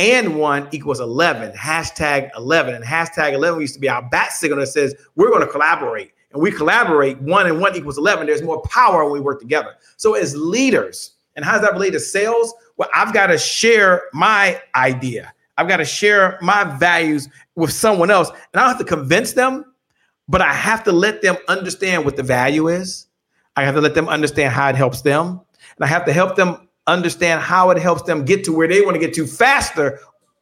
and 0.00 0.36
one 0.36 0.66
equals 0.72 0.98
11, 0.98 1.52
hashtag 1.52 2.30
11. 2.36 2.74
And 2.74 2.82
hashtag 2.82 3.34
11 3.34 3.60
used 3.60 3.74
to 3.74 3.80
be 3.80 3.88
our 3.88 4.02
bat 4.08 4.32
signal 4.32 4.58
that 4.58 4.68
says 4.68 4.94
we're 5.14 5.28
going 5.28 5.42
to 5.42 5.46
collaborate. 5.46 6.12
And 6.32 6.40
we 6.40 6.50
collaborate, 6.50 7.20
one 7.20 7.46
and 7.46 7.60
one 7.60 7.76
equals 7.76 7.98
11. 7.98 8.26
There's 8.26 8.42
more 8.42 8.62
power 8.62 9.04
when 9.04 9.12
we 9.12 9.20
work 9.20 9.40
together. 9.40 9.74
So, 9.96 10.14
as 10.14 10.34
leaders, 10.34 11.16
and 11.36 11.44
how 11.44 11.52
does 11.52 11.62
that 11.62 11.72
relate 11.72 11.90
to 11.92 12.00
sales? 12.00 12.52
Well, 12.76 12.88
I've 12.94 13.12
got 13.12 13.28
to 13.28 13.38
share 13.38 14.02
my 14.12 14.60
idea. 14.74 15.32
I've 15.56 15.68
got 15.68 15.78
to 15.78 15.84
share 15.84 16.38
my 16.40 16.64
values 16.64 17.28
with 17.54 17.72
someone 17.72 18.10
else. 18.10 18.28
And 18.28 18.38
I 18.54 18.60
don't 18.60 18.68
have 18.68 18.78
to 18.78 18.84
convince 18.84 19.34
them 19.34 19.64
but 20.30 20.40
I 20.40 20.52
have 20.52 20.84
to 20.84 20.92
let 20.92 21.22
them 21.22 21.36
understand 21.48 22.04
what 22.04 22.16
the 22.16 22.22
value 22.22 22.68
is. 22.68 23.08
I 23.56 23.64
have 23.64 23.74
to 23.74 23.80
let 23.80 23.94
them 23.94 24.08
understand 24.08 24.54
how 24.54 24.68
it 24.68 24.76
helps 24.76 25.02
them. 25.02 25.40
And 25.76 25.84
I 25.84 25.88
have 25.88 26.04
to 26.04 26.12
help 26.12 26.36
them 26.36 26.68
understand 26.86 27.42
how 27.42 27.70
it 27.70 27.78
helps 27.78 28.02
them 28.02 28.24
get 28.24 28.44
to 28.44 28.52
where 28.52 28.68
they 28.68 28.80
want 28.82 28.94
to 28.94 29.00
get 29.00 29.12
to 29.14 29.26
faster 29.26 29.98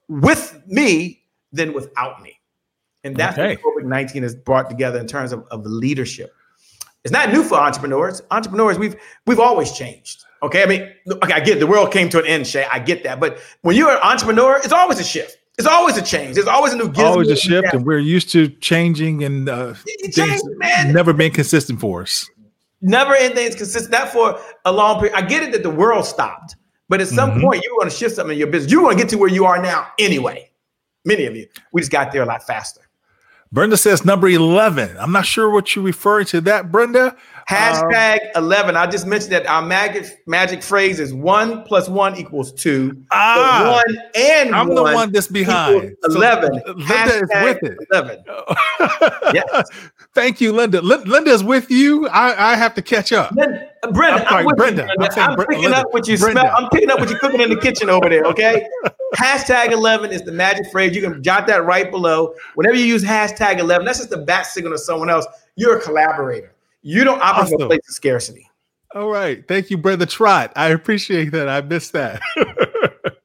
with 0.09 0.63
me 0.67 1.23
than 1.53 1.73
without 1.73 2.21
me. 2.21 2.39
And 3.03 3.17
that's 3.17 3.39
okay. 3.39 3.59
what 3.63 3.83
COVID 3.83 3.87
19 3.87 4.23
has 4.25 4.35
brought 4.35 4.69
together 4.69 4.99
in 4.99 5.07
terms 5.07 5.33
of, 5.33 5.47
of 5.51 5.65
leadership. 5.65 6.35
It's 7.05 7.13
not 7.13 7.33
new 7.33 7.43
for 7.43 7.57
entrepreneurs. 7.57 8.23
Entrepreneurs, 8.31 8.79
we've 8.79 8.97
we've 9.27 9.41
always 9.41 9.73
changed. 9.73 10.25
Okay. 10.43 10.63
I 10.63 10.67
mean, 10.67 10.93
okay, 11.11 11.33
I 11.33 11.41
get 11.41 11.59
the 11.59 11.67
world 11.67 11.93
came 11.93 12.09
to 12.11 12.19
an 12.19 12.27
end, 12.27 12.47
Che. 12.47 12.65
I 12.71 12.79
get 12.79 13.03
that. 13.05 13.21
But 13.21 13.39
when 13.63 13.77
you're 13.77 13.91
an 13.91 14.03
entrepreneur, 14.03 14.57
it's 14.59 14.73
always 14.73 15.01
a 15.01 15.05
shift. 15.05 15.39
It's 15.59 15.67
always 15.67 15.97
a 15.97 16.03
change. 16.03 16.37
There's 16.37 16.47
always 16.47 16.73
a 16.73 16.77
new 16.77 16.89
gizmo. 16.89 17.05
Always 17.05 17.31
a 17.31 17.37
shift, 17.37 17.75
and 17.75 17.85
we're 17.85 17.99
used 17.99 18.31
to 18.31 18.49
changing 18.49 19.25
and 19.25 19.49
uh, 19.49 19.75
change, 20.13 20.41
man. 20.57 20.93
never 20.93 21.13
been 21.13 21.33
consistent 21.33 21.81
for 21.81 22.03
us. 22.03 22.31
Never 22.81 23.15
anything's 23.17 23.57
consistent. 23.57 23.91
That 23.91 24.13
for 24.13 24.41
a 24.65 24.73
long 24.73 25.01
period. 25.01 25.17
I 25.17 25.23
get 25.23 25.43
it 25.43 25.51
that 25.53 25.65
the 25.65 25.71
world 25.71 26.05
stopped, 26.05 26.55
but 26.89 27.01
at 27.01 27.09
some 27.09 27.31
mm-hmm. 27.31 27.41
point 27.41 27.65
you 27.65 27.75
want 27.77 27.91
to 27.91 27.97
shift 27.97 28.15
something 28.15 28.35
in 28.35 28.39
your 28.39 28.47
business. 28.47 28.71
You 28.71 28.83
want 28.83 28.97
to 28.97 29.03
get 29.03 29.11
to 29.11 29.19
where 29.19 29.29
you 29.29 29.47
are 29.47 29.61
now 29.61 29.89
anyway. 29.99 30.49
Many 31.05 31.27
of 31.27 31.35
you, 31.35 31.49
we 31.73 31.81
just 31.81 31.91
got 31.91 32.13
there 32.13 32.23
a 32.23 32.27
lot 32.27 32.47
faster. 32.47 32.88
Brenda 33.51 33.77
says 33.77 34.05
number 34.05 34.29
11. 34.29 34.97
I'm 34.99 35.13
not 35.13 35.25
sure 35.27 35.49
what 35.51 35.75
you're 35.75 35.85
referring 35.85 36.27
to 36.27 36.41
that, 36.43 36.71
Brenda. 36.71 37.17
Hashtag 37.49 38.19
um, 38.35 38.45
11. 38.45 38.77
I 38.77 38.87
just 38.87 39.07
mentioned 39.07 39.33
that 39.33 39.47
our 39.47 39.63
magic 39.63 40.23
magic 40.27 40.63
phrase 40.63 41.01
is 41.01 41.15
one 41.15 41.63
plus 41.63 41.89
one 41.89 42.15
equals 42.17 42.53
two. 42.53 43.03
Ah, 43.11 43.63
so 43.63 43.73
one 43.73 44.09
and 44.15 44.55
I'm 44.55 44.69
one 44.69 44.77
the 44.77 44.83
one 44.83 45.13
that's 45.13 45.29
behind. 45.29 45.97
11. 46.05 46.61
So 46.67 46.73
Linda 46.73 47.15
is 47.15 47.31
with 47.43 47.59
it. 47.63 47.79
11. 47.91 48.25
yes. 49.35 49.69
Thank 50.15 50.43
you, 50.43 50.53
Linda. 50.53 50.83
Linda 50.83 51.31
is 51.31 51.43
with 51.43 51.71
you. 51.71 52.07
I, 52.09 52.53
I 52.53 52.55
have 52.55 52.75
to 52.75 52.83
catch 52.83 53.13
up. 53.13 53.33
Linda, 53.33 53.71
Brenda, 53.93 54.23
I'm, 54.23 54.29
sorry, 54.29 54.45
I'm 54.47 54.55
Brenda. 54.55 54.87
You, 54.87 54.97
Brenda. 54.97 55.23
I'm, 55.23 55.31
I'm 55.31 55.47
picking 55.47 55.63
Linda. 55.63 55.79
up 55.79 55.87
what 55.91 56.07
you 56.07 56.19
Brenda. 56.19 56.41
smell. 56.43 56.55
I'm 56.55 56.69
picking 56.69 56.91
up 56.91 57.01
what 57.01 57.09
you're 57.09 57.19
cooking 57.19 57.41
in 57.41 57.49
the 57.49 57.57
kitchen 57.57 57.89
over 57.89 58.11
there. 58.11 58.25
Okay. 58.25 58.69
hashtag 59.17 59.71
11 59.71 60.13
is 60.13 60.21
the 60.21 60.33
magic 60.33 60.71
phrase. 60.71 60.95
You 60.95 61.01
can 61.01 61.23
jot 61.23 61.47
that 61.47 61.65
right 61.65 61.91
below. 61.91 62.35
Whenever 62.57 62.77
you 62.77 62.85
use 62.85 63.03
hashtag 63.03 63.59
11, 63.59 63.87
that's 63.87 64.01
just 64.01 64.13
a 64.13 64.19
bat 64.19 64.47
signal 64.47 64.73
to 64.73 64.79
someone 64.79 65.09
else. 65.09 65.27
You're 65.57 65.79
a 65.79 65.81
collaborator. 65.81 66.53
You 66.89 67.05
don't 67.05 67.21
operate 67.21 67.53
awesome. 67.53 67.61
a 67.61 67.67
place 67.67 67.87
of 67.87 67.95
scarcity. 67.95 68.49
All 68.95 69.11
right. 69.11 69.47
Thank 69.47 69.71
you, 69.71 69.77
Brother 69.77 70.07
Trot. 70.07 70.55
I 70.57 70.69
appreciate 70.69 71.33
that. 71.33 71.47
I 71.47 71.61
missed 71.61 71.93
that. 71.93 72.23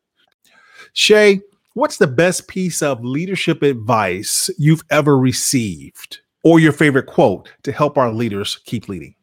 Che, 0.95 1.41
what's 1.73 1.97
the 1.97 2.05
best 2.05 2.47
piece 2.47 2.83
of 2.83 3.03
leadership 3.03 3.63
advice 3.63 4.49
you've 4.59 4.83
ever 4.91 5.17
received 5.17 6.19
or 6.43 6.59
your 6.59 6.71
favorite 6.71 7.07
quote 7.07 7.51
to 7.63 7.71
help 7.71 7.97
our 7.97 8.11
leaders 8.11 8.59
keep 8.65 8.87
leading? 8.89 9.15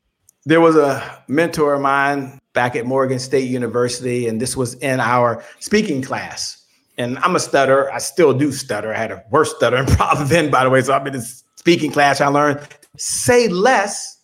There 0.46 0.60
was 0.60 0.74
a 0.74 1.22
mentor 1.28 1.74
of 1.74 1.82
mine 1.82 2.40
back 2.54 2.74
at 2.74 2.86
Morgan 2.86 3.20
State 3.20 3.48
University, 3.48 4.26
and 4.26 4.40
this 4.40 4.56
was 4.56 4.74
in 4.76 4.98
our 4.98 5.44
speaking 5.60 6.02
class. 6.02 6.64
And 6.98 7.18
I'm 7.18 7.36
a 7.36 7.40
stutter. 7.40 7.92
I 7.92 7.98
still 7.98 8.32
do 8.32 8.50
stutter. 8.50 8.92
I 8.92 8.98
had 8.98 9.12
a 9.12 9.22
worse 9.30 9.54
stuttering 9.54 9.86
problem 9.96 10.26
then, 10.28 10.50
by 10.50 10.64
the 10.64 10.70
way. 10.70 10.80
So 10.80 10.94
I'm 10.94 11.06
in 11.06 11.12
this 11.12 11.44
speaking 11.56 11.92
class. 11.92 12.20
I 12.20 12.26
learned 12.28 12.66
say 12.96 13.46
less 13.46 14.19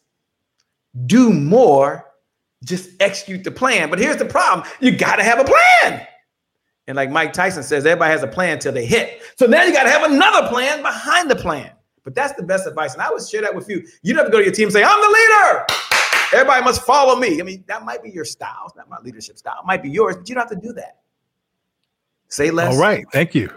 do 1.05 1.33
more, 1.33 2.07
just 2.65 2.91
execute 3.01 3.45
the 3.45 3.51
plan. 3.51 3.91
But 3.91 3.99
here's 3.99 4.17
the 4.17 4.25
problem 4.25 4.67
you 4.81 4.97
got 4.97 5.17
to 5.17 5.23
have 5.23 5.39
a 5.39 5.45
plan. 5.45 6.07
And 6.87 6.97
like 6.97 7.11
Mike 7.11 7.33
Tyson 7.33 7.63
says, 7.63 7.85
everybody 7.85 8.13
has 8.13 8.23
a 8.23 8.29
plan 8.29 8.59
till 8.59 8.73
they 8.73 8.87
hit. 8.87 9.21
So 9.37 9.47
now 9.47 9.65
you 9.65 9.73
got 9.73 9.83
to 9.85 9.91
have 9.91 10.11
another 10.11 10.49
plan 10.49 10.83
behind 10.83 11.31
the 11.31 11.37
plan. 11.37 11.73
But 12.05 12.15
that's 12.15 12.35
the 12.35 12.45
best 12.45 12.67
advice. 12.69 12.93
And 12.93 13.03
I 13.03 13.11
would 13.11 13.27
share 13.27 13.43
that 13.43 13.55
with 13.55 13.69
you. 13.69 13.85
You 14.03 14.15
don't 14.15 14.23
have 14.23 14.27
to 14.27 14.33
go 14.33 14.39
to 14.39 14.45
your 14.45 14.55
team 14.55 14.67
and 14.67 14.73
say, 14.73 14.85
I'm 14.85 15.01
the 15.01 15.09
leader. 15.09 15.67
Everybody 16.33 16.65
must 16.65 16.83
follow 16.83 17.17
me. 17.19 17.41
I 17.41 17.45
mean, 17.45 17.65
that 17.67 17.85
might 17.85 18.03
be 18.03 18.11
your 18.11 18.25
style. 18.25 18.65
It's 18.67 18.77
not 18.77 18.89
my 18.89 18.99
leadership 19.03 19.37
style. 19.37 19.57
It 19.61 19.67
might 19.67 19.83
be 19.83 19.91
yours, 19.91 20.17
but 20.17 20.29
you 20.29 20.37
don't 20.37 20.49
have 20.49 20.61
to 20.61 20.67
do 20.67 20.73
that. 20.75 20.99
Say 22.29 22.53
less. 22.53 22.75
All 22.75 22.81
right. 22.81 23.05
Thank 23.13 23.35
you. 23.35 23.53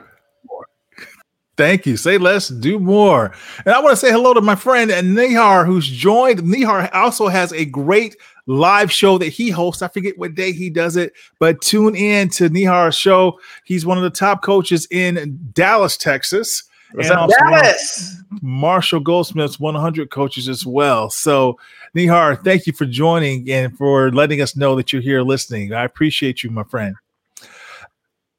Thank 1.59 1.85
you. 1.85 1.97
Say 1.97 2.17
less, 2.17 2.47
do 2.47 2.79
more. 2.79 3.33
And 3.65 3.75
I 3.75 3.81
want 3.81 3.91
to 3.91 3.97
say 3.97 4.09
hello 4.09 4.33
to 4.33 4.39
my 4.39 4.55
friend 4.55 4.89
uh, 4.89 5.01
Nihar, 5.01 5.65
who's 5.65 5.85
joined. 5.85 6.39
Nihar 6.39 6.89
also 6.95 7.27
has 7.27 7.51
a 7.51 7.65
great 7.65 8.15
live 8.45 8.89
show 8.89 9.17
that 9.17 9.27
he 9.27 9.49
hosts. 9.49 9.81
I 9.81 9.89
forget 9.89 10.17
what 10.17 10.35
day 10.35 10.53
he 10.53 10.69
does 10.69 10.95
it, 10.95 11.11
but 11.37 11.59
tune 11.59 11.97
in 11.97 12.29
to 12.29 12.49
Nihar's 12.49 12.95
show. 12.95 13.41
He's 13.65 13.85
one 13.85 13.97
of 13.97 14.05
the 14.05 14.09
top 14.09 14.41
coaches 14.41 14.87
in 14.89 15.37
Dallas, 15.51 15.97
Texas. 15.97 16.63
What's 16.93 17.09
and 17.09 17.19
up, 17.19 17.29
Dallas? 17.29 18.15
Marshall 18.41 19.01
Goldsmith's 19.01 19.59
100 19.59 20.11
coaches 20.11 20.47
as 20.47 20.65
well. 20.65 21.09
So, 21.09 21.59
Nihar, 21.93 22.41
thank 22.41 22.67
you 22.67 22.71
for 22.71 22.85
joining 22.85 23.51
and 23.51 23.77
for 23.77 24.13
letting 24.13 24.39
us 24.39 24.55
know 24.55 24.77
that 24.77 24.93
you're 24.93 25.01
here 25.01 25.23
listening. 25.23 25.73
I 25.73 25.83
appreciate 25.83 26.41
you, 26.41 26.51
my 26.51 26.63
friend. 26.63 26.95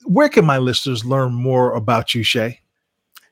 Where 0.06 0.30
can 0.30 0.46
my 0.46 0.56
listeners 0.56 1.04
learn 1.04 1.34
more 1.34 1.74
about 1.74 2.14
you, 2.14 2.24
Che? 2.24 2.60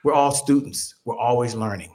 We're 0.02 0.12
all 0.12 0.32
students, 0.32 0.96
we're 1.04 1.16
always 1.16 1.54
learning. 1.54 1.94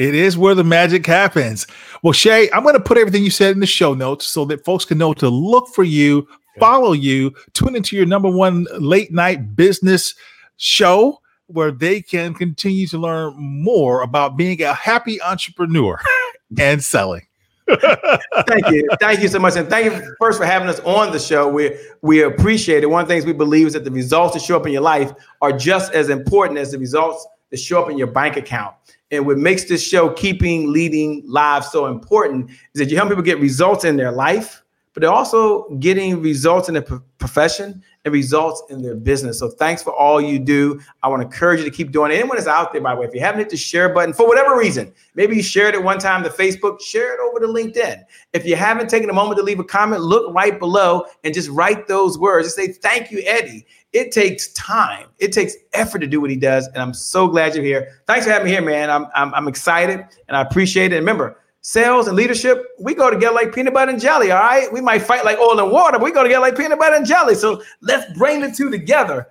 It 0.00 0.14
is 0.14 0.38
where 0.38 0.54
the 0.54 0.64
magic 0.64 1.04
happens. 1.04 1.66
Well, 2.02 2.14
Che, 2.14 2.50
I'm 2.52 2.62
going 2.62 2.74
to 2.74 2.80
put 2.80 2.96
everything 2.96 3.22
you 3.22 3.30
said 3.30 3.52
in 3.52 3.60
the 3.60 3.66
show 3.66 3.92
notes 3.92 4.26
so 4.26 4.46
that 4.46 4.64
folks 4.64 4.86
can 4.86 4.96
know 4.96 5.12
to 5.12 5.28
look 5.28 5.68
for 5.68 5.84
you, 5.84 6.26
follow 6.58 6.92
you, 6.92 7.34
tune 7.52 7.76
into 7.76 7.96
your 7.96 8.06
number 8.06 8.30
one 8.30 8.66
late 8.78 9.12
night 9.12 9.54
business 9.56 10.14
show 10.56 11.20
where 11.48 11.70
they 11.70 12.00
can 12.00 12.32
continue 12.32 12.86
to 12.86 12.96
learn 12.96 13.34
more 13.36 14.00
about 14.00 14.38
being 14.38 14.62
a 14.62 14.72
happy 14.72 15.20
entrepreneur 15.20 16.00
and 16.58 16.82
selling. 16.82 17.26
thank 17.68 18.70
you. 18.70 18.88
Thank 19.00 19.20
you 19.20 19.28
so 19.28 19.38
much. 19.38 19.54
And 19.56 19.68
thank 19.68 19.84
you 19.84 20.14
first 20.18 20.38
for 20.38 20.46
having 20.46 20.70
us 20.70 20.80
on 20.80 21.12
the 21.12 21.18
show. 21.18 21.46
We 21.46 21.78
we 22.00 22.22
appreciate 22.22 22.82
it. 22.82 22.86
One 22.86 23.02
of 23.02 23.06
the 23.08 23.12
things 23.12 23.26
we 23.26 23.34
believe 23.34 23.66
is 23.66 23.74
that 23.74 23.84
the 23.84 23.90
results 23.90 24.32
that 24.32 24.40
show 24.40 24.56
up 24.56 24.66
in 24.66 24.72
your 24.72 24.80
life 24.80 25.12
are 25.42 25.52
just 25.52 25.92
as 25.92 26.08
important 26.08 26.58
as 26.58 26.72
the 26.72 26.78
results 26.78 27.26
that 27.50 27.58
show 27.58 27.82
up 27.82 27.90
in 27.90 27.98
your 27.98 28.06
bank 28.06 28.38
account. 28.38 28.74
And 29.10 29.26
what 29.26 29.38
makes 29.38 29.64
this 29.64 29.86
show 29.86 30.10
keeping 30.10 30.72
leading 30.72 31.22
live 31.26 31.64
so 31.64 31.86
important 31.86 32.50
is 32.50 32.56
that 32.74 32.90
you 32.90 32.96
help 32.96 33.08
people 33.08 33.24
get 33.24 33.40
results 33.40 33.84
in 33.84 33.96
their 33.96 34.12
life, 34.12 34.62
but 34.92 35.00
they're 35.00 35.10
also 35.10 35.68
getting 35.76 36.20
results 36.20 36.68
in 36.68 36.74
their 36.74 36.82
profession 37.18 37.82
and 38.04 38.14
results 38.14 38.62
in 38.70 38.82
their 38.82 38.94
business. 38.94 39.38
So 39.38 39.48
thanks 39.48 39.82
for 39.82 39.92
all 39.92 40.20
you 40.20 40.38
do. 40.38 40.80
I 41.02 41.08
want 41.08 41.20
to 41.20 41.26
encourage 41.26 41.58
you 41.60 41.64
to 41.64 41.70
keep 41.70 41.92
doing 41.92 42.10
it. 42.10 42.14
Anyone 42.14 42.36
that's 42.36 42.48
out 42.48 42.72
there, 42.72 42.80
by 42.80 42.94
the 42.94 43.00
way, 43.00 43.06
if 43.06 43.14
you 43.14 43.20
haven't 43.20 43.40
hit 43.40 43.50
the 43.50 43.56
share 43.56 43.92
button 43.92 44.14
for 44.14 44.26
whatever 44.26 44.56
reason, 44.56 44.92
maybe 45.14 45.36
you 45.36 45.42
shared 45.42 45.74
it 45.74 45.82
one 45.82 45.98
time 45.98 46.22
to 46.22 46.30
Facebook, 46.30 46.80
share 46.80 47.14
it 47.14 47.20
over 47.20 47.40
to 47.40 47.46
LinkedIn. 47.46 48.02
If 48.32 48.46
you 48.46 48.56
haven't 48.56 48.88
taken 48.88 49.10
a 49.10 49.12
moment 49.12 49.38
to 49.38 49.44
leave 49.44 49.60
a 49.60 49.64
comment, 49.64 50.02
look 50.02 50.32
right 50.34 50.58
below 50.58 51.04
and 51.24 51.34
just 51.34 51.50
write 51.50 51.86
those 51.86 52.18
words. 52.18 52.46
Just 52.46 52.56
say, 52.56 52.72
thank 52.72 53.10
you, 53.10 53.22
Eddie. 53.26 53.66
It 53.92 54.12
takes 54.12 54.52
time. 54.52 55.08
It 55.18 55.32
takes 55.32 55.54
effort 55.72 55.98
to 55.98 56.06
do 56.06 56.20
what 56.20 56.30
he 56.30 56.36
does. 56.36 56.68
And 56.68 56.78
I'm 56.78 56.94
so 56.94 57.26
glad 57.26 57.54
you're 57.54 57.64
here. 57.64 58.00
Thanks 58.06 58.24
for 58.24 58.30
having 58.30 58.46
me 58.46 58.52
here, 58.52 58.62
man. 58.62 58.88
I'm, 58.88 59.06
I'm, 59.14 59.34
I'm 59.34 59.48
excited 59.48 60.06
and 60.28 60.36
I 60.36 60.42
appreciate 60.42 60.92
it. 60.92 60.96
And 60.96 61.04
remember, 61.04 61.38
sales 61.62 62.06
and 62.06 62.16
leadership, 62.16 62.64
we 62.78 62.94
go 62.94 63.10
together 63.10 63.34
like 63.34 63.52
peanut 63.52 63.74
butter 63.74 63.90
and 63.90 64.00
jelly. 64.00 64.30
All 64.30 64.38
right. 64.40 64.72
We 64.72 64.80
might 64.80 65.00
fight 65.00 65.24
like 65.24 65.38
oil 65.38 65.58
and 65.58 65.72
water, 65.72 65.98
but 65.98 66.04
we 66.04 66.12
go 66.12 66.22
together 66.22 66.40
like 66.40 66.56
peanut 66.56 66.78
butter 66.78 66.94
and 66.94 67.04
jelly. 67.04 67.34
So 67.34 67.62
let's 67.80 68.16
bring 68.16 68.40
the 68.40 68.52
two 68.52 68.70
together. 68.70 69.28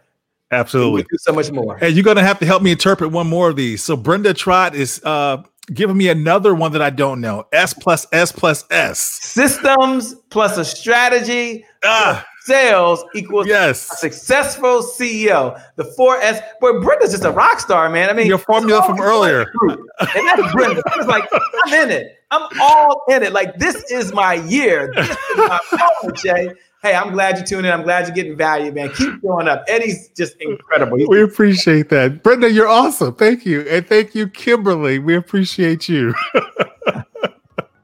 Absolutely. 0.51 1.03
do 1.03 1.17
so 1.19 1.31
much 1.31 1.51
more. 1.51 1.77
And 1.81 1.95
you're 1.95 2.03
going 2.03 2.17
to 2.17 2.23
have 2.23 2.39
to 2.39 2.45
help 2.45 2.61
me 2.61 2.71
interpret 2.71 3.11
one 3.11 3.27
more 3.27 3.49
of 3.49 3.55
these. 3.55 3.81
So 3.81 3.95
Brenda 3.95 4.33
Trot 4.33 4.75
is 4.75 4.99
uh, 5.05 5.41
giving 5.73 5.95
me 5.95 6.09
another 6.09 6.53
one 6.53 6.73
that 6.73 6.81
I 6.81 6.89
don't 6.89 7.21
know. 7.21 7.47
S 7.53 7.73
plus 7.73 8.07
S 8.11 8.33
plus 8.33 8.65
S. 8.71 8.99
Systems 8.99 10.15
plus 10.29 10.57
a 10.57 10.65
strategy. 10.65 11.65
Ah 11.85 12.25
sales 12.49 13.05
equals 13.13 13.47
yes. 13.47 13.91
a 13.91 13.95
successful 13.97 14.81
CEO. 14.81 15.61
The 15.75 15.85
four 15.85 16.17
S. 16.17 16.41
But 16.59 16.81
Brenda's 16.81 17.11
just 17.11 17.23
a 17.23 17.31
rock 17.31 17.59
star, 17.59 17.89
man. 17.89 18.09
I 18.09 18.13
mean, 18.13 18.27
your 18.27 18.39
formula 18.39 18.83
from 18.85 18.99
earlier. 18.99 19.45
And 19.69 20.27
that's 20.27 20.53
Brenda. 20.53 20.81
I 20.87 20.97
was 20.97 21.07
like, 21.07 21.29
I'm 21.65 21.73
in 21.73 21.91
it. 21.91 22.19
I'm 22.31 22.47
all 22.61 23.03
in 23.09 23.23
it. 23.23 23.33
Like 23.33 23.57
this 23.57 23.83
is 23.91 24.13
my 24.13 24.35
year. 24.35 24.91
This 24.95 25.09
is 25.09 25.37
my 25.37 25.59
moment, 25.71 26.17
Jay. 26.17 26.49
Hey, 26.81 26.95
I'm 26.95 27.11
glad 27.11 27.37
you're 27.37 27.45
tuned 27.45 27.65
in. 27.65 27.73
I'm 27.73 27.83
glad 27.83 28.07
you're 28.07 28.15
getting 28.15 28.37
value, 28.37 28.71
man. 28.71 28.89
Keep 28.93 29.21
going 29.21 29.49
up. 29.49 29.65
Eddie's 29.67 30.09
just 30.15 30.35
incredible. 30.39 30.97
He's 30.97 31.09
we 31.09 31.21
appreciate 31.21 31.89
that. 31.89 32.23
Brenda, 32.23 32.49
you're 32.49 32.69
awesome. 32.69 33.13
Thank 33.15 33.45
you. 33.45 33.61
And 33.61 33.85
thank 33.85 34.15
you, 34.15 34.27
Kimberly. 34.27 34.97
We 34.97 35.15
appreciate 35.15 35.89
you. 35.89 36.13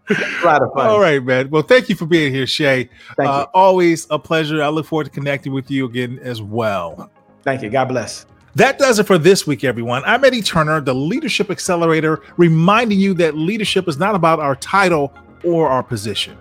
a 0.10 0.46
lot 0.46 0.62
of 0.62 0.72
fun. 0.74 0.88
All 0.88 1.00
right, 1.00 1.24
man. 1.24 1.50
Well, 1.50 1.63
thank 1.63 1.89
you 1.89 1.96
for 1.96 2.06
being 2.06 2.34
here, 2.34 2.46
Che. 2.46 2.89
Thank 3.15 3.30
uh, 3.30 3.39
you. 3.39 3.60
Always 3.60 4.08
a 4.10 4.20
pleasure. 4.20 4.62
I 4.62 4.68
look 4.70 4.86
forward 4.86 5.06
to 5.06 5.10
connecting 5.10 5.54
with 5.54 5.72
you 5.72 5.86
again 5.86 6.20
as 6.22 6.41
well. 6.41 7.10
Thank 7.44 7.62
you. 7.62 7.70
God 7.70 7.86
bless. 7.86 8.26
That 8.56 8.80
does 8.80 9.00
it 9.00 9.06
for 9.06 9.18
this 9.18 9.46
week, 9.46 9.63
everyone. 9.63 10.04
I'm 10.06 10.24
Eddie 10.24 10.41
Turner, 10.41 10.80
the 10.80 10.96
Leadership 10.96 11.50
Accelerator, 11.50 12.22
reminding 12.38 13.00
you 13.00 13.13
that 13.15 13.36
leadership 13.36 13.88
is 13.89 13.98
not 13.98 14.15
about 14.15 14.39
our 14.39 14.56
title 14.56 15.13
or 15.44 15.68
our 15.68 15.84
position. 15.84 16.38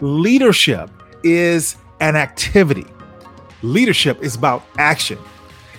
Leadership 0.00 0.90
is 1.22 1.76
an 2.00 2.16
activity, 2.16 2.84
leadership 3.62 4.22
is 4.22 4.34
about 4.34 4.62
action. 4.76 5.18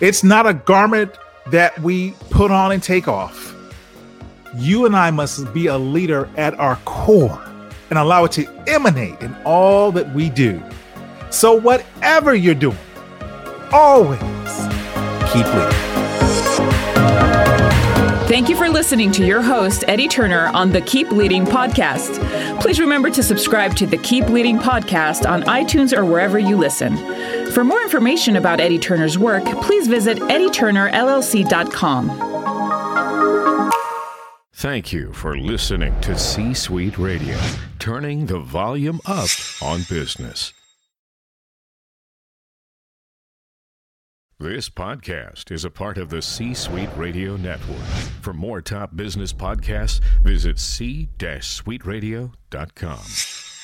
It's 0.01 0.23
not 0.23 0.47
a 0.47 0.53
garment 0.53 1.11
that 1.47 1.77
we 1.79 2.11
put 2.31 2.49
on 2.49 2.71
and 2.71 2.81
take 2.81 3.07
off 3.07 3.54
you 4.55 4.85
and 4.85 4.95
I 4.95 5.11
must 5.11 5.53
be 5.53 5.67
a 5.67 5.77
leader 5.77 6.29
at 6.37 6.57
our 6.59 6.77
core 6.85 7.41
and 7.89 7.99
allow 7.99 8.23
it 8.25 8.31
to 8.33 8.47
emanate 8.67 9.19
in 9.21 9.35
all 9.45 9.91
that 9.91 10.13
we 10.13 10.29
do. 10.29 10.61
So, 11.29 11.53
whatever 11.53 12.33
you're 12.33 12.55
doing, 12.55 12.77
always 13.71 14.19
keep 15.31 15.45
leading. 15.53 15.71
Thank 18.27 18.49
you 18.49 18.55
for 18.55 18.69
listening 18.69 19.11
to 19.13 19.25
your 19.25 19.41
host, 19.43 19.83
Eddie 19.87 20.07
Turner, 20.07 20.47
on 20.47 20.71
the 20.71 20.81
Keep 20.81 21.11
Leading 21.11 21.45
podcast. 21.45 22.19
Please 22.59 22.79
remember 22.79 23.11
to 23.11 23.21
subscribe 23.21 23.75
to 23.75 23.85
the 23.85 23.97
Keep 23.97 24.29
Leading 24.29 24.57
podcast 24.57 25.29
on 25.29 25.43
iTunes 25.43 25.95
or 25.95 26.05
wherever 26.05 26.39
you 26.39 26.57
listen. 26.57 26.97
For 27.51 27.63
more 27.63 27.83
information 27.83 28.35
about 28.35 28.59
Eddie 28.59 28.79
Turner's 28.79 29.19
work, 29.19 29.45
please 29.61 29.87
visit 29.87 30.17
eddieturnerllc.com. 30.17 32.34
Thank 34.65 34.89
you 34.91 35.13
for 35.13 35.37
listening 35.37 35.93
to 36.01 36.17
C 36.17 36.55
Suite 36.55 36.97
Radio, 36.97 37.37
turning 37.77 38.25
the 38.25 38.39
volume 38.39 38.99
up 39.05 39.29
on 39.61 39.83
business. 39.87 40.53
This 44.39 44.67
podcast 44.67 45.51
is 45.51 45.65
a 45.65 45.69
part 45.69 45.99
of 45.99 46.09
the 46.09 46.23
C 46.23 46.55
Suite 46.55 46.89
Radio 46.97 47.37
Network. 47.37 47.85
For 48.23 48.33
more 48.33 48.59
top 48.59 48.95
business 48.95 49.31
podcasts, 49.31 50.01
visit 50.23 50.57
c-suiteradio.com. 50.57 53.54